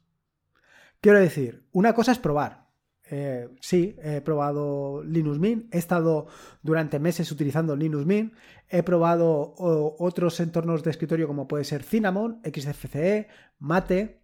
Quiero 0.99 1.21
decir, 1.21 1.69
una 1.71 1.93
cosa 1.93 2.11
es 2.11 2.19
probar. 2.19 2.62
Eh, 3.09 3.49
sí, 3.59 3.95
he 4.01 4.21
probado 4.21 5.03
Linux 5.03 5.37
Mint, 5.37 5.73
he 5.73 5.77
estado 5.77 6.27
durante 6.61 6.99
meses 6.99 7.31
utilizando 7.31 7.75
Linux 7.75 8.05
Mint, 8.05 8.33
he 8.69 8.81
probado 8.81 9.53
otros 9.57 10.39
entornos 10.39 10.83
de 10.83 10.91
escritorio 10.91 11.27
como 11.27 11.47
puede 11.47 11.65
ser 11.65 11.83
Cinnamon, 11.83 12.41
XFCE, 12.43 13.27
Mate, 13.59 14.21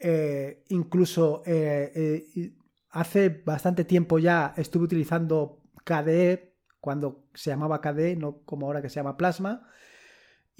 eh, 0.00 0.64
incluso 0.68 1.42
eh, 1.44 2.54
hace 2.90 3.28
bastante 3.28 3.84
tiempo 3.84 4.18
ya 4.18 4.54
estuve 4.56 4.84
utilizando 4.84 5.60
KDE, 5.84 6.54
cuando 6.80 7.26
se 7.34 7.50
llamaba 7.50 7.80
KDE, 7.80 8.16
no 8.16 8.42
como 8.44 8.66
ahora 8.66 8.80
que 8.80 8.88
se 8.88 8.96
llama 8.96 9.16
Plasma, 9.16 9.68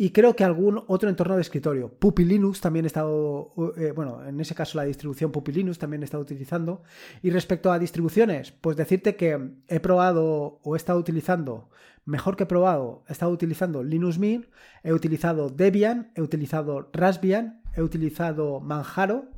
y 0.01 0.11
creo 0.11 0.37
que 0.37 0.45
algún 0.45 0.85
otro 0.87 1.09
entorno 1.09 1.35
de 1.35 1.41
escritorio. 1.43 1.93
Puppy 1.93 2.25
Linux 2.25 2.61
también 2.61 2.85
he 2.85 2.87
estado, 2.87 3.53
eh, 3.77 3.91
bueno, 3.91 4.25
en 4.25 4.39
ese 4.39 4.55
caso 4.55 4.79
la 4.79 4.85
distribución 4.85 5.33
Puppy 5.33 5.51
Linux 5.51 5.77
también 5.77 6.03
he 6.03 6.05
estado 6.05 6.23
utilizando. 6.23 6.85
Y 7.21 7.31
respecto 7.31 7.73
a 7.73 7.81
distribuciones, 7.81 8.53
pues 8.53 8.77
decirte 8.77 9.17
que 9.17 9.57
he 9.67 9.81
probado 9.81 10.61
o 10.63 10.77
he 10.77 10.79
estado 10.79 11.01
utilizando, 11.01 11.69
mejor 12.05 12.37
que 12.37 12.47
probado, 12.47 13.03
he 13.09 13.13
estado 13.13 13.33
utilizando 13.33 13.83
Linux 13.83 14.21
Mint, 14.21 14.47
he 14.85 14.93
utilizado 14.93 15.51
Debian, 15.51 16.13
he 16.15 16.23
utilizado 16.23 16.89
Raspbian, 16.93 17.61
he 17.75 17.83
utilizado 17.83 18.61
Manjaro. 18.61 19.33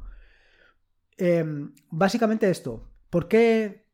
Em, 1.16 1.72
básicamente 1.88 2.50
esto. 2.50 2.86
¿Por 3.08 3.28
qué 3.28 3.86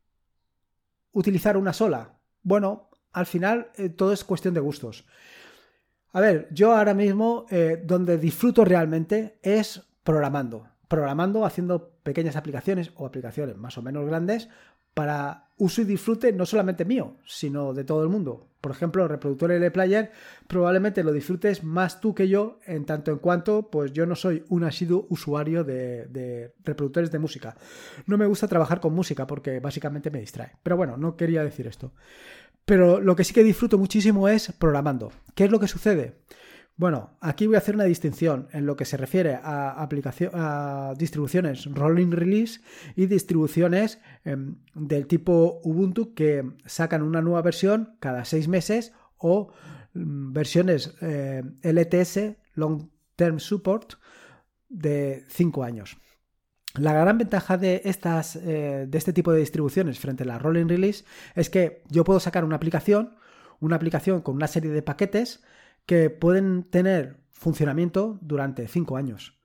utilizar 1.13 1.55
una 1.55 1.71
sola? 1.71 2.19
Bueno, 2.43 2.89
al 3.13 3.25
final 3.25 3.71
eh, 3.75 3.87
todo 3.87 4.11
es 4.11 4.25
cuestión 4.25 4.53
de 4.53 4.59
gustos. 4.59 5.05
A 6.13 6.21
ver, 6.21 6.47
yo 6.51 6.75
ahora 6.75 6.93
mismo 6.93 7.45
eh, 7.49 7.81
donde 7.83 8.17
disfruto 8.17 8.65
realmente 8.65 9.39
es 9.41 9.83
programando. 10.03 10.67
Programando, 10.87 11.45
haciendo 11.45 11.91
pequeñas 12.03 12.35
aplicaciones 12.35 12.91
o 12.95 13.05
aplicaciones 13.05 13.57
más 13.57 13.77
o 13.77 13.81
menos 13.81 14.05
grandes 14.05 14.49
para 14.93 15.49
uso 15.57 15.81
y 15.81 15.85
disfrute 15.85 16.33
no 16.33 16.45
solamente 16.45 16.85
mío, 16.85 17.17
sino 17.25 17.73
de 17.73 17.83
todo 17.83 18.03
el 18.03 18.09
mundo. 18.09 18.47
Por 18.61 18.71
ejemplo, 18.71 19.03
el 19.03 19.09
reproductor 19.09 19.51
LPlayer 19.51 20.11
probablemente 20.47 21.03
lo 21.03 21.11
disfrutes 21.11 21.63
más 21.63 22.01
tú 22.01 22.15
que 22.15 22.27
yo, 22.27 22.59
en 22.65 22.85
tanto 22.85 23.11
en 23.11 23.19
cuanto, 23.19 23.69
pues 23.69 23.93
yo 23.93 24.05
no 24.05 24.15
soy 24.15 24.43
un 24.49 24.63
asiduo 24.63 25.05
usuario 25.09 25.63
de, 25.63 26.07
de, 26.07 26.53
reproductores 26.63 27.11
de 27.11 27.19
música. 27.19 27.55
No 28.07 28.17
me 28.17 28.25
gusta 28.25 28.47
trabajar 28.47 28.79
con 28.79 28.93
música 28.93 29.27
porque 29.27 29.59
básicamente 29.59 30.09
me 30.09 30.19
distrae. 30.19 30.53
Pero 30.63 30.77
bueno, 30.77 30.97
no 30.97 31.15
quería 31.15 31.43
decir 31.43 31.67
esto. 31.67 31.91
Pero 32.67 32.99
lo 32.99 33.15
que 33.15 33.23
sí 33.23 33.33
que 33.33 33.45
disfruto 33.45 33.77
muchísimo 33.77 34.27
es 34.27 34.51
programando. 34.51 35.13
¿Qué 35.35 35.45
es 35.45 35.51
lo 35.51 35.57
que 35.57 35.69
sucede? 35.69 36.17
Bueno, 36.75 37.17
aquí 37.21 37.47
voy 37.47 37.55
a 37.55 37.59
hacer 37.59 37.75
una 37.75 37.85
distinción 37.85 38.49
en 38.51 38.65
lo 38.65 38.75
que 38.75 38.83
se 38.83 38.97
refiere 38.97 39.39
a, 39.41 39.81
a 39.81 40.93
distribuciones 40.97 41.65
rolling 41.73 42.11
release 42.11 42.59
y 42.97 43.05
distribuciones 43.05 44.01
em, 44.25 44.57
del 44.75 45.07
tipo 45.07 45.61
Ubuntu 45.63 46.13
que 46.13 46.43
sacan 46.65 47.03
una 47.03 47.21
nueva 47.21 47.41
versión 47.41 47.95
cada 48.01 48.25
seis 48.25 48.49
meses 48.49 48.91
o 49.15 49.53
mm, 49.93 50.33
versiones 50.33 50.93
eh, 50.99 51.43
LTS, 51.63 52.35
Long 52.53 52.89
Term 53.15 53.39
Support, 53.39 53.93
de 54.67 55.23
cinco 55.29 55.63
años. 55.63 55.97
La 56.77 56.93
gran 56.93 57.17
ventaja 57.17 57.57
de, 57.57 57.81
estas, 57.85 58.35
eh, 58.35 58.85
de 58.87 58.97
este 58.97 59.13
tipo 59.13 59.31
de 59.31 59.39
distribuciones 59.39 59.99
frente 59.99 60.23
a 60.23 60.27
la 60.27 60.39
Rolling 60.39 60.67
Release 60.67 61.05
es 61.35 61.49
que 61.49 61.83
yo 61.89 62.03
puedo 62.03 62.19
sacar 62.19 62.45
una 62.45 62.55
aplicación, 62.55 63.15
una 63.59 63.75
aplicación 63.75 64.21
con 64.21 64.35
una 64.35 64.47
serie 64.47 64.71
de 64.71 64.81
paquetes 64.81 65.43
que 65.85 66.09
pueden 66.09 66.63
tener 66.63 67.17
funcionamiento 67.31 68.19
durante 68.21 68.67
cinco 68.67 68.97
años. 68.97 69.39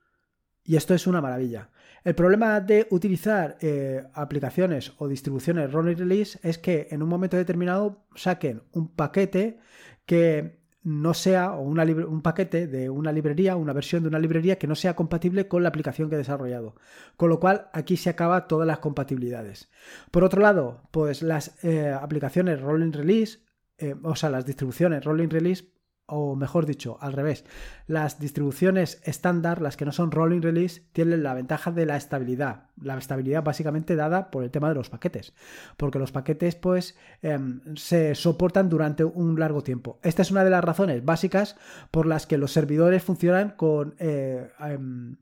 Y 0.63 0.75
esto 0.75 0.93
es 0.93 1.07
una 1.07 1.21
maravilla. 1.21 1.69
El 2.03 2.15
problema 2.15 2.59
de 2.59 2.87
utilizar 2.89 3.57
eh, 3.61 4.03
aplicaciones 4.13 4.93
o 4.97 5.07
distribuciones 5.07 5.71
Rolling 5.71 5.95
Release 5.95 6.39
es 6.43 6.57
que 6.57 6.87
en 6.91 7.01
un 7.01 7.09
momento 7.09 7.37
determinado 7.37 8.05
saquen 8.15 8.63
un 8.73 8.89
paquete 8.89 9.59
que 10.05 10.62
no 10.83 11.13
sea, 11.13 11.53
o 11.53 11.61
un 11.61 12.21
paquete 12.21 12.67
de 12.67 12.89
una 12.89 13.11
librería, 13.11 13.55
una 13.55 13.73
versión 13.73 14.03
de 14.03 14.09
una 14.09 14.19
librería 14.19 14.57
que 14.57 14.67
no 14.67 14.75
sea 14.75 14.95
compatible 14.95 15.47
con 15.47 15.63
la 15.63 15.69
aplicación 15.69 16.09
que 16.09 16.15
he 16.15 16.17
desarrollado. 16.17 16.75
Con 17.15 17.29
lo 17.29 17.39
cual, 17.39 17.69
aquí 17.73 17.97
se 17.97 18.09
acaba 18.09 18.47
todas 18.47 18.67
las 18.67 18.79
compatibilidades. 18.79 19.69
Por 20.11 20.23
otro 20.23 20.41
lado, 20.41 20.81
pues 20.91 21.21
las 21.21 21.63
eh, 21.63 21.89
aplicaciones 21.89 22.61
Rolling 22.61 22.91
Release, 22.91 23.39
eh, 23.77 23.95
o 24.03 24.15
sea, 24.15 24.29
las 24.29 24.45
distribuciones 24.45 25.05
Rolling 25.05 25.29
Release, 25.29 25.65
o 26.05 26.35
mejor 26.35 26.65
dicho, 26.65 26.97
al 26.99 27.13
revés, 27.13 27.45
las 27.87 28.19
distribuciones 28.19 29.01
estándar, 29.05 29.61
las 29.61 29.77
que 29.77 29.85
no 29.85 29.91
son 29.91 30.11
rolling 30.11 30.41
release, 30.41 30.83
tienen 30.91 31.23
la 31.23 31.33
ventaja 31.33 31.71
de 31.71 31.85
la 31.85 31.95
estabilidad. 31.95 32.69
La 32.81 32.97
estabilidad 32.97 33.43
básicamente 33.43 33.95
dada 33.95 34.29
por 34.29 34.43
el 34.43 34.51
tema 34.51 34.69
de 34.69 34.75
los 34.75 34.89
paquetes, 34.89 35.33
porque 35.77 35.99
los 35.99 36.11
paquetes 36.11 36.55
pues 36.55 36.97
em, 37.21 37.61
se 37.75 38.15
soportan 38.15 38.67
durante 38.69 39.05
un 39.05 39.39
largo 39.39 39.63
tiempo. 39.63 39.99
Esta 40.03 40.21
es 40.21 40.31
una 40.31 40.43
de 40.43 40.49
las 40.49 40.63
razones 40.63 41.05
básicas 41.05 41.55
por 41.89 42.05
las 42.05 42.27
que 42.27 42.37
los 42.37 42.51
servidores 42.51 43.03
funcionan 43.03 43.51
con 43.51 43.95
eh, 43.99 44.49
em, 44.59 45.15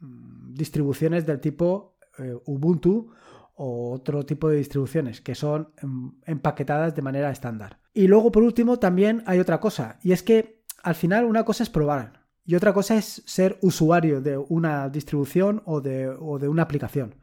distribuciones 0.00 1.26
del 1.26 1.40
tipo 1.40 1.96
eh, 2.18 2.36
Ubuntu 2.44 3.10
o 3.58 3.92
otro 3.92 4.24
tipo 4.24 4.48
de 4.48 4.56
distribuciones 4.56 5.20
que 5.20 5.34
son 5.34 5.70
em, 5.82 6.12
empaquetadas 6.26 6.94
de 6.94 7.02
manera 7.02 7.30
estándar. 7.30 7.80
Y 7.92 8.06
luego, 8.06 8.30
por 8.32 8.42
último, 8.42 8.78
también 8.78 9.22
hay 9.26 9.40
otra 9.40 9.60
cosa, 9.60 9.98
y 10.02 10.12
es 10.12 10.22
que 10.22 10.62
al 10.82 10.94
final 10.94 11.24
una 11.24 11.44
cosa 11.44 11.64
es 11.64 11.70
probar 11.70 12.24
y 12.46 12.54
otra 12.54 12.72
cosa 12.72 12.96
es 12.96 13.22
ser 13.26 13.58
usuario 13.60 14.22
de 14.22 14.38
una 14.38 14.88
distribución 14.88 15.60
o 15.66 15.82
de, 15.82 16.08
o 16.08 16.38
de 16.38 16.48
una 16.48 16.62
aplicación. 16.62 17.16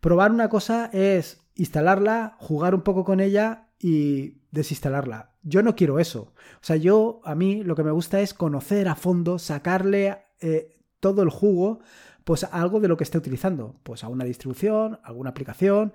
Probar 0.00 0.32
una 0.32 0.48
cosa 0.48 0.90
es 0.92 1.46
instalarla, 1.54 2.36
jugar 2.40 2.74
un 2.74 2.82
poco 2.82 3.04
con 3.04 3.20
ella 3.20 3.68
y 3.78 4.38
desinstalarla. 4.50 5.30
Yo 5.42 5.62
no 5.62 5.76
quiero 5.76 6.00
eso. 6.00 6.32
O 6.56 6.62
sea, 6.62 6.74
yo 6.74 7.20
a 7.24 7.34
mí 7.34 7.62
lo 7.62 7.76
que 7.76 7.84
me 7.84 7.92
gusta 7.92 8.20
es 8.20 8.34
conocer 8.34 8.88
a 8.88 8.96
fondo, 8.96 9.38
sacarle 9.38 10.24
eh, 10.40 10.76
todo 10.98 11.22
el 11.22 11.30
jugo 11.30 11.80
pues 12.24 12.44
algo 12.44 12.80
de 12.80 12.88
lo 12.88 12.96
que 12.96 13.04
esté 13.04 13.18
utilizando, 13.18 13.76
pues 13.82 14.02
a 14.02 14.08
una 14.08 14.24
distribución, 14.24 14.98
alguna 15.04 15.30
aplicación, 15.30 15.92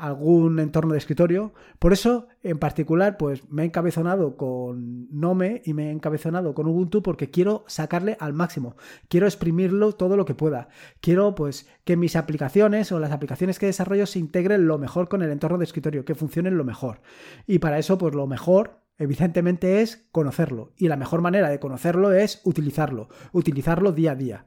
algún 0.00 0.58
entorno 0.58 0.92
de 0.92 0.98
escritorio. 0.98 1.52
Por 1.78 1.92
eso, 1.92 2.26
en 2.42 2.58
particular, 2.58 3.18
pues 3.18 3.50
me 3.50 3.62
he 3.62 3.66
encabezonado 3.66 4.36
con 4.36 5.08
Nome 5.10 5.60
y 5.64 5.74
me 5.74 5.88
he 5.88 5.90
encabezonado 5.90 6.54
con 6.54 6.66
Ubuntu 6.66 7.02
porque 7.02 7.30
quiero 7.30 7.64
sacarle 7.66 8.16
al 8.18 8.32
máximo. 8.32 8.76
Quiero 9.08 9.26
exprimirlo 9.26 9.92
todo 9.92 10.16
lo 10.16 10.24
que 10.24 10.34
pueda. 10.34 10.68
Quiero, 11.00 11.34
pues, 11.34 11.68
que 11.84 11.98
mis 11.98 12.16
aplicaciones 12.16 12.92
o 12.92 12.98
las 12.98 13.12
aplicaciones 13.12 13.58
que 13.58 13.66
desarrollo 13.66 14.06
se 14.06 14.18
integren 14.18 14.66
lo 14.66 14.78
mejor 14.78 15.08
con 15.08 15.22
el 15.22 15.30
entorno 15.30 15.58
de 15.58 15.64
escritorio, 15.64 16.06
que 16.06 16.14
funcionen 16.14 16.56
lo 16.56 16.64
mejor. 16.64 17.02
Y 17.46 17.58
para 17.58 17.78
eso, 17.78 17.98
pues 17.98 18.14
lo 18.14 18.26
mejor 18.26 18.80
evidentemente 18.96 19.82
es 19.82 20.08
conocerlo. 20.12 20.72
Y 20.78 20.88
la 20.88 20.96
mejor 20.96 21.20
manera 21.20 21.50
de 21.50 21.60
conocerlo 21.60 22.12
es 22.12 22.40
utilizarlo, 22.44 23.08
utilizarlo 23.32 23.92
día 23.92 24.12
a 24.12 24.16
día. 24.16 24.46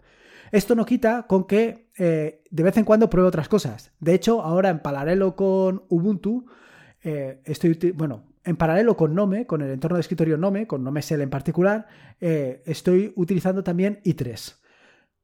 Esto 0.54 0.76
no 0.76 0.86
quita 0.86 1.24
con 1.24 1.46
que 1.46 1.90
eh, 1.98 2.44
de 2.52 2.64
vez 2.64 2.78
en 2.78 2.86
cuando 2.86 3.10
pruebe 3.10 3.28
otras 3.28 3.50
cosas. 3.50 3.92
De 4.00 4.14
hecho, 4.14 4.44
ahora 4.44 4.70
en 4.70 4.82
paralelo 4.82 5.36
con 5.36 5.82
Ubuntu, 5.90 6.46
eh, 7.02 7.42
estoy, 7.44 7.74
bueno, 7.96 8.26
en 8.44 8.56
paralelo 8.56 8.96
con 8.96 9.16
Nome, 9.16 9.48
con 9.48 9.64
el 9.64 9.72
entorno 9.72 9.98
de 9.98 10.02
escritorio 10.02 10.38
Nome, 10.38 10.68
con 10.68 10.84
Nome 10.84 11.02
Shell 11.02 11.22
en 11.22 11.32
particular, 11.32 11.88
eh, 12.22 12.62
estoy 12.68 13.14
utilizando 13.16 13.64
también 13.64 14.00
i3. 14.04 14.58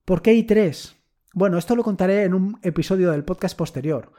¿Por 0.04 0.24
qué 0.24 0.34
i3? 0.34 0.96
Bueno, 1.36 1.60
esto 1.60 1.76
lo 1.76 1.84
contaré 1.84 2.24
en 2.24 2.34
un 2.34 2.58
episodio 2.63 3.12
del 3.12 3.24
podcast 3.24 3.56
posterior. 3.56 4.12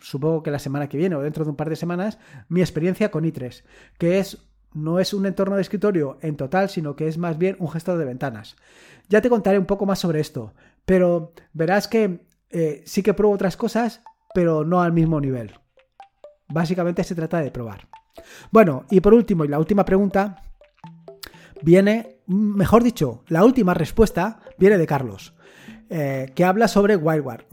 supongo 0.00 0.42
que 0.42 0.50
la 0.50 0.58
semana 0.58 0.88
que 0.88 0.96
viene 0.96 1.16
o 1.16 1.20
dentro 1.20 1.44
de 1.44 1.50
un 1.50 1.56
par 1.56 1.68
de 1.68 1.76
semanas, 1.76 2.18
mi 2.48 2.62
experiencia 2.62 3.10
con 3.10 3.24
i3, 3.24 3.62
que 3.98 4.20
es 4.20 4.38
no 4.74 4.98
es 4.98 5.14
un 5.14 5.24
entorno 5.24 5.56
de 5.56 5.62
escritorio 5.62 6.18
en 6.20 6.36
total, 6.36 6.68
sino 6.68 6.96
que 6.96 7.08
es 7.08 7.16
más 7.16 7.38
bien 7.38 7.56
un 7.58 7.70
gestor 7.70 7.96
de 7.96 8.04
ventanas. 8.04 8.56
Ya 9.08 9.20
te 9.20 9.30
contaré 9.30 9.58
un 9.58 9.66
poco 9.66 9.86
más 9.86 9.98
sobre 9.98 10.20
esto, 10.20 10.52
pero 10.84 11.32
verás 11.52 11.88
que 11.88 12.26
eh, 12.50 12.82
sí 12.84 13.02
que 13.02 13.14
pruebo 13.14 13.34
otras 13.34 13.56
cosas, 13.56 14.02
pero 14.34 14.64
no 14.64 14.82
al 14.82 14.92
mismo 14.92 15.20
nivel. 15.20 15.52
Básicamente 16.48 17.04
se 17.04 17.14
trata 17.14 17.40
de 17.40 17.50
probar. 17.50 17.88
Bueno, 18.50 18.84
y 18.90 19.00
por 19.00 19.14
último, 19.14 19.44
y 19.44 19.48
la 19.48 19.58
última 19.58 19.84
pregunta, 19.84 20.42
viene, 21.62 22.20
mejor 22.26 22.82
dicho, 22.82 23.24
la 23.28 23.44
última 23.44 23.74
respuesta 23.74 24.40
viene 24.58 24.78
de 24.78 24.86
Carlos, 24.86 25.34
eh, 25.88 26.32
que 26.34 26.44
habla 26.44 26.68
sobre 26.68 26.96
WireGuard 26.96 27.44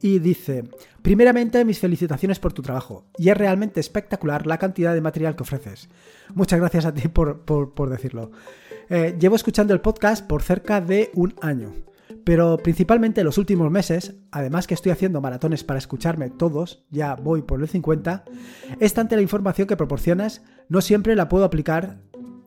y 0.00 0.18
dice, 0.18 0.64
primeramente 1.02 1.64
mis 1.64 1.80
felicitaciones 1.80 2.38
por 2.38 2.52
tu 2.52 2.62
trabajo 2.62 3.06
y 3.16 3.30
es 3.30 3.36
realmente 3.36 3.80
espectacular 3.80 4.46
la 4.46 4.58
cantidad 4.58 4.94
de 4.94 5.00
material 5.00 5.36
que 5.36 5.42
ofreces. 5.42 5.88
Muchas 6.34 6.60
gracias 6.60 6.84
a 6.84 6.94
ti 6.94 7.08
por, 7.08 7.90
decirlo. 7.90 8.30
Eh, 8.88 9.16
llevo 9.18 9.36
escuchando 9.36 9.74
el 9.74 9.80
podcast 9.80 10.26
por 10.26 10.42
cerca 10.42 10.80
de 10.80 11.10
un 11.14 11.34
año, 11.40 11.72
pero 12.24 12.58
principalmente 12.58 13.20
en 13.20 13.26
los 13.26 13.38
últimos 13.38 13.70
meses, 13.70 14.14
además 14.30 14.66
que 14.66 14.74
estoy 14.74 14.92
haciendo 14.92 15.20
maratones 15.20 15.64
para 15.64 15.78
escucharme 15.78 16.30
todos, 16.30 16.84
ya 16.90 17.14
voy 17.14 17.42
por 17.42 17.60
el 17.60 17.68
50, 17.68 18.24
es 18.80 18.94
tanta 18.94 19.16
la 19.16 19.22
información 19.22 19.66
que 19.66 19.76
proporcionas, 19.76 20.42
no 20.68 20.80
siempre 20.80 21.16
la 21.16 21.28
puedo 21.28 21.44
aplicar 21.44 21.98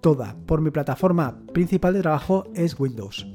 toda, 0.02 0.36
por 0.46 0.62
mi 0.62 0.72
plataforma 0.72 1.40
principal 1.54 1.94
de 1.94 2.02
trabajo 2.02 2.46
es 2.56 2.80
Windows. 2.80 3.28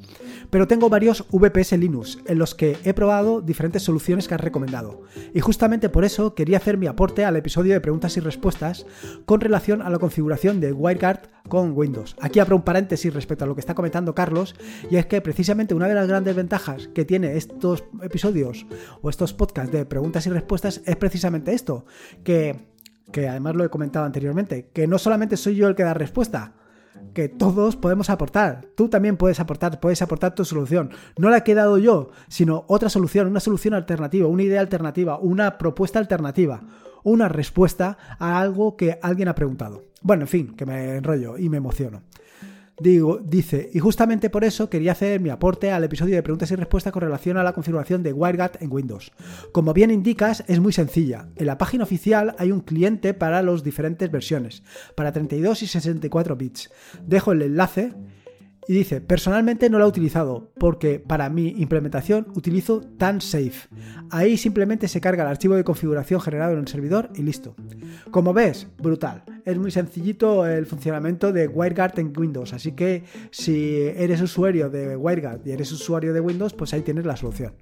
Pero 0.49 0.67
tengo 0.67 0.89
varios 0.89 1.25
VPS 1.31 1.73
Linux 1.77 2.19
en 2.25 2.37
los 2.37 2.55
que 2.55 2.77
he 2.83 2.93
probado 2.93 3.41
diferentes 3.41 3.83
soluciones 3.83 4.27
que 4.27 4.35
has 4.35 4.41
recomendado. 4.41 5.01
Y 5.33 5.39
justamente 5.39 5.89
por 5.89 6.05
eso 6.05 6.35
quería 6.35 6.57
hacer 6.57 6.77
mi 6.77 6.87
aporte 6.87 7.25
al 7.25 7.35
episodio 7.35 7.73
de 7.73 7.81
preguntas 7.81 8.15
y 8.17 8.19
respuestas 8.19 8.85
con 9.25 9.41
relación 9.41 9.81
a 9.81 9.89
la 9.89 9.99
configuración 9.99 10.59
de 10.61 10.71
WireGuard 10.71 11.29
con 11.49 11.71
Windows. 11.75 12.15
Aquí 12.21 12.39
abro 12.39 12.55
un 12.55 12.61
paréntesis 12.61 13.13
respecto 13.13 13.45
a 13.45 13.47
lo 13.47 13.55
que 13.55 13.61
está 13.61 13.75
comentando 13.75 14.13
Carlos, 14.13 14.55
y 14.89 14.97
es 14.97 15.05
que 15.05 15.21
precisamente 15.21 15.73
una 15.73 15.87
de 15.87 15.95
las 15.95 16.07
grandes 16.07 16.35
ventajas 16.35 16.89
que 16.93 17.05
tiene 17.05 17.37
estos 17.37 17.85
episodios 18.01 18.65
o 19.01 19.09
estos 19.09 19.33
podcasts 19.33 19.71
de 19.71 19.85
preguntas 19.85 20.27
y 20.27 20.29
respuestas 20.29 20.81
es 20.85 20.95
precisamente 20.95 21.53
esto, 21.53 21.85
que 22.23 22.67
que 23.11 23.27
además 23.27 23.55
lo 23.55 23.63
he 23.63 23.69
comentado 23.69 24.05
anteriormente, 24.05 24.69
que 24.73 24.87
no 24.87 24.97
solamente 24.97 25.37
soy 25.37 25.55
yo 25.55 25.67
el 25.67 25.75
que 25.75 25.83
da 25.83 25.93
respuesta, 25.93 26.53
que 27.13 27.29
todos 27.29 27.75
podemos 27.75 28.09
aportar. 28.09 28.67
Tú 28.75 28.89
también 28.89 29.17
puedes 29.17 29.39
aportar, 29.39 29.79
puedes 29.79 30.01
aportar 30.01 30.35
tu 30.35 30.45
solución. 30.45 30.91
No 31.17 31.29
la 31.29 31.43
he 31.45 31.53
dado 31.53 31.77
yo, 31.77 32.11
sino 32.27 32.65
otra 32.67 32.89
solución, 32.89 33.27
una 33.27 33.39
solución 33.39 33.73
alternativa, 33.73 34.27
una 34.27 34.43
idea 34.43 34.61
alternativa, 34.61 35.17
una 35.19 35.57
propuesta 35.57 35.99
alternativa, 35.99 36.61
una 37.03 37.29
respuesta 37.29 37.97
a 38.19 38.39
algo 38.39 38.75
que 38.75 38.99
alguien 39.01 39.29
ha 39.29 39.35
preguntado. 39.35 39.83
Bueno, 40.01 40.23
en 40.23 40.27
fin, 40.27 40.55
que 40.55 40.65
me 40.65 40.97
enrollo 40.97 41.37
y 41.37 41.49
me 41.49 41.57
emociono. 41.57 42.01
Digo, 42.79 43.19
dice, 43.23 43.71
y 43.73 43.79
justamente 43.79 44.29
por 44.29 44.43
eso 44.43 44.69
quería 44.69 44.91
hacer 44.91 45.19
mi 45.19 45.29
aporte 45.29 45.71
al 45.71 45.83
episodio 45.83 46.15
de 46.15 46.21
preguntas 46.21 46.51
y 46.51 46.55
respuestas 46.55 46.93
con 46.93 47.01
relación 47.01 47.37
a 47.37 47.43
la 47.43 47.53
configuración 47.53 48.03
de 48.03 48.13
WireGuard 48.13 48.57
en 48.59 48.71
Windows. 48.71 49.11
Como 49.51 49.73
bien 49.73 49.89
indicas, 49.89 50.43
es 50.47 50.59
muy 50.59 50.73
sencilla. 50.73 51.27
En 51.37 51.47
la 51.47 51.57
página 51.57 51.85
oficial 51.85 52.35
hay 52.37 52.51
un 52.51 52.61
cliente 52.61 53.15
para 53.15 53.41
las 53.41 53.63
diferentes 53.63 54.11
versiones, 54.11 54.61
para 54.93 55.11
32 55.11 55.63
y 55.63 55.67
64 55.67 56.35
bits. 56.35 56.69
Dejo 57.03 57.31
el 57.31 57.41
enlace 57.41 57.93
y 58.67 58.73
dice, 58.73 59.01
personalmente 59.01 59.69
no 59.69 59.79
lo 59.79 59.85
he 59.85 59.87
utilizado 59.87 60.51
porque 60.59 60.99
para 60.99 61.29
mi 61.29 61.49
implementación 61.57 62.27
utilizo 62.35 62.81
TanSafe. 62.97 63.69
Ahí 64.09 64.37
simplemente 64.37 64.87
se 64.87 65.01
carga 65.01 65.23
el 65.23 65.29
archivo 65.29 65.55
de 65.55 65.63
configuración 65.63 66.19
generado 66.19 66.53
en 66.53 66.59
el 66.59 66.67
servidor 66.67 67.09
y 67.15 67.23
listo. 67.23 67.55
Como 68.11 68.33
ves, 68.33 68.67
brutal. 68.77 69.23
Es 69.45 69.57
muy 69.57 69.71
sencillito 69.71 70.45
el 70.45 70.65
funcionamiento 70.65 71.31
de 71.31 71.47
WireGuard 71.47 71.99
en 71.99 72.13
Windows, 72.17 72.53
así 72.53 72.73
que 72.73 73.03
si 73.31 73.77
eres 73.95 74.21
usuario 74.21 74.69
de 74.69 74.97
WireGuard 74.97 75.41
y 75.45 75.51
eres 75.51 75.71
usuario 75.71 76.13
de 76.13 76.19
Windows, 76.19 76.53
pues 76.53 76.73
ahí 76.73 76.81
tienes 76.81 77.05
la 77.05 77.15
solución. 77.15 77.53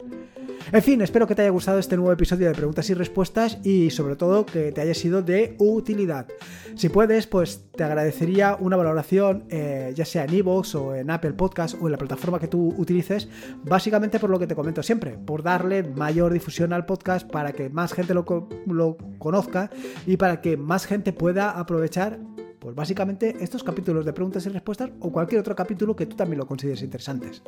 En 0.71 0.81
fin, 0.81 0.99
espero 1.01 1.27
que 1.27 1.35
te 1.35 1.43
haya 1.43 1.51
gustado 1.51 1.77
este 1.77 1.95
nuevo 1.95 2.11
episodio 2.11 2.47
de 2.47 2.55
preguntas 2.55 2.89
y 2.89 2.95
respuestas 2.95 3.59
y 3.63 3.91
sobre 3.91 4.15
todo 4.15 4.47
que 4.47 4.71
te 4.71 4.81
haya 4.81 4.95
sido 4.95 5.21
de 5.21 5.55
utilidad. 5.59 6.27
Si 6.75 6.89
puedes, 6.89 7.27
pues 7.27 7.69
te 7.71 7.83
agradecería 7.83 8.57
una 8.59 8.75
valoración, 8.75 9.45
eh, 9.49 9.93
ya 9.95 10.05
sea 10.05 10.25
en 10.25 10.33
iVoox 10.33 10.75
o 10.75 10.95
en 10.95 11.11
Apple 11.11 11.33
Podcast 11.33 11.75
o 11.79 11.85
en 11.85 11.91
la 11.91 11.99
plataforma 11.99 12.39
que 12.39 12.47
tú 12.47 12.73
utilices, 12.77 13.29
básicamente 13.63 14.19
por 14.19 14.31
lo 14.31 14.39
que 14.39 14.47
te 14.47 14.55
comento 14.55 14.81
siempre, 14.81 15.11
por 15.11 15.43
darle 15.43 15.83
mayor 15.83 16.33
difusión 16.33 16.73
al 16.73 16.85
podcast 16.85 17.29
para 17.29 17.51
que 17.53 17.69
más 17.69 17.93
gente 17.93 18.15
lo, 18.15 18.25
lo 18.65 18.97
conozca 19.19 19.69
y 20.07 20.17
para 20.17 20.41
que 20.41 20.57
más 20.57 20.87
gente 20.87 21.13
pueda 21.13 21.51
aprovechar 21.51 22.19
pues 22.59 22.73
básicamente 22.73 23.35
estos 23.41 23.63
capítulos 23.63 24.03
de 24.03 24.13
preguntas 24.13 24.43
y 24.47 24.49
respuestas 24.49 24.89
o 24.99 25.11
cualquier 25.11 25.41
otro 25.41 25.55
capítulo 25.55 25.95
que 25.95 26.07
tú 26.07 26.15
también 26.15 26.39
lo 26.39 26.47
consideres 26.47 26.81
interesantes. 26.81 27.43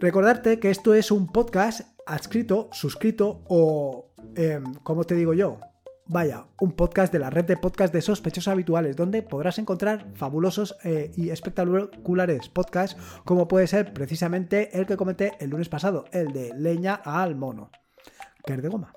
Recordarte 0.00 0.60
que 0.60 0.70
esto 0.70 0.94
es 0.94 1.10
un 1.10 1.26
podcast 1.26 1.97
adscrito, 2.08 2.68
suscrito 2.72 3.42
o, 3.48 4.12
em, 4.34 4.64
como 4.82 5.04
te 5.04 5.14
digo 5.14 5.34
yo, 5.34 5.60
vaya, 6.06 6.46
un 6.60 6.72
podcast 6.72 7.12
de 7.12 7.18
la 7.18 7.30
red 7.30 7.44
de 7.44 7.56
podcast 7.56 7.92
de 7.92 8.00
sospechosos 8.00 8.48
habituales, 8.48 8.96
donde 8.96 9.22
podrás 9.22 9.58
encontrar 9.58 10.10
fabulosos 10.14 10.76
eh, 10.84 11.12
y 11.16 11.30
espectaculares 11.30 12.48
podcasts, 12.48 13.00
como 13.24 13.46
puede 13.46 13.66
ser 13.66 13.92
precisamente 13.92 14.76
el 14.78 14.86
que 14.86 14.96
comenté 14.96 15.32
el 15.38 15.50
lunes 15.50 15.68
pasado, 15.68 16.06
el 16.12 16.32
de 16.32 16.54
Leña 16.54 16.94
al 16.94 17.36
Mono, 17.36 17.70
que 18.44 18.54
es 18.54 18.62
de 18.62 18.68
goma. 18.68 18.94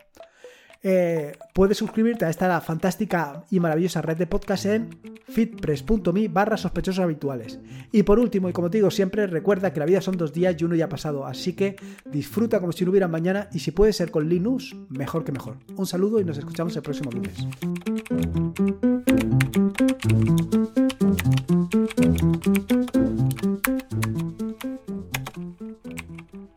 Eh, 0.84 1.38
puedes 1.54 1.78
suscribirte 1.78 2.26
a 2.26 2.30
esta 2.30 2.60
fantástica 2.62 3.46
y 3.52 3.60
maravillosa 3.60 4.02
red 4.02 4.18
de 4.18 4.26
podcast 4.26 4.66
en 4.66 4.90
fitpress.me 5.28 6.28
barra 6.28 6.58
sospechosos 6.58 7.04
habituales. 7.04 7.60
Y 7.92 8.04
por 8.04 8.20
último, 8.20 8.50
y 8.50 8.54
como 8.54 8.70
te 8.70 8.80
digo 8.80 8.90
siempre, 8.90 9.28
recuerda 9.28 9.72
que 9.74 9.80
la 9.80 9.86
vida 9.86 10.02
son 10.02 10.18
dos 10.18 10.34
días 10.34 10.56
y 10.58 10.66
uno 10.66 10.76
ya 10.76 10.86
ha 10.86 10.90
pasado, 10.90 11.26
así 11.26 11.54
que 11.54 11.76
disfruta 12.06 12.60
como 12.60 12.72
si 12.72 12.84
no 12.84 12.92
hubiera 12.92 13.08
mañana 13.08 13.48
y 13.54 13.60
si 13.60 13.72
puede 13.72 13.94
ser 13.94 14.12
con 14.12 14.28
Linux, 14.28 14.76
mejor 14.90 15.24
que 15.24 15.32
mejor. 15.32 15.58
Un 15.76 15.86
saludo 15.86 16.20
y 16.20 16.26
nos 16.26 16.38
escuchamos 16.38 16.76
el 16.76 16.82
próximo 16.82 17.12
lunes. 17.12 17.36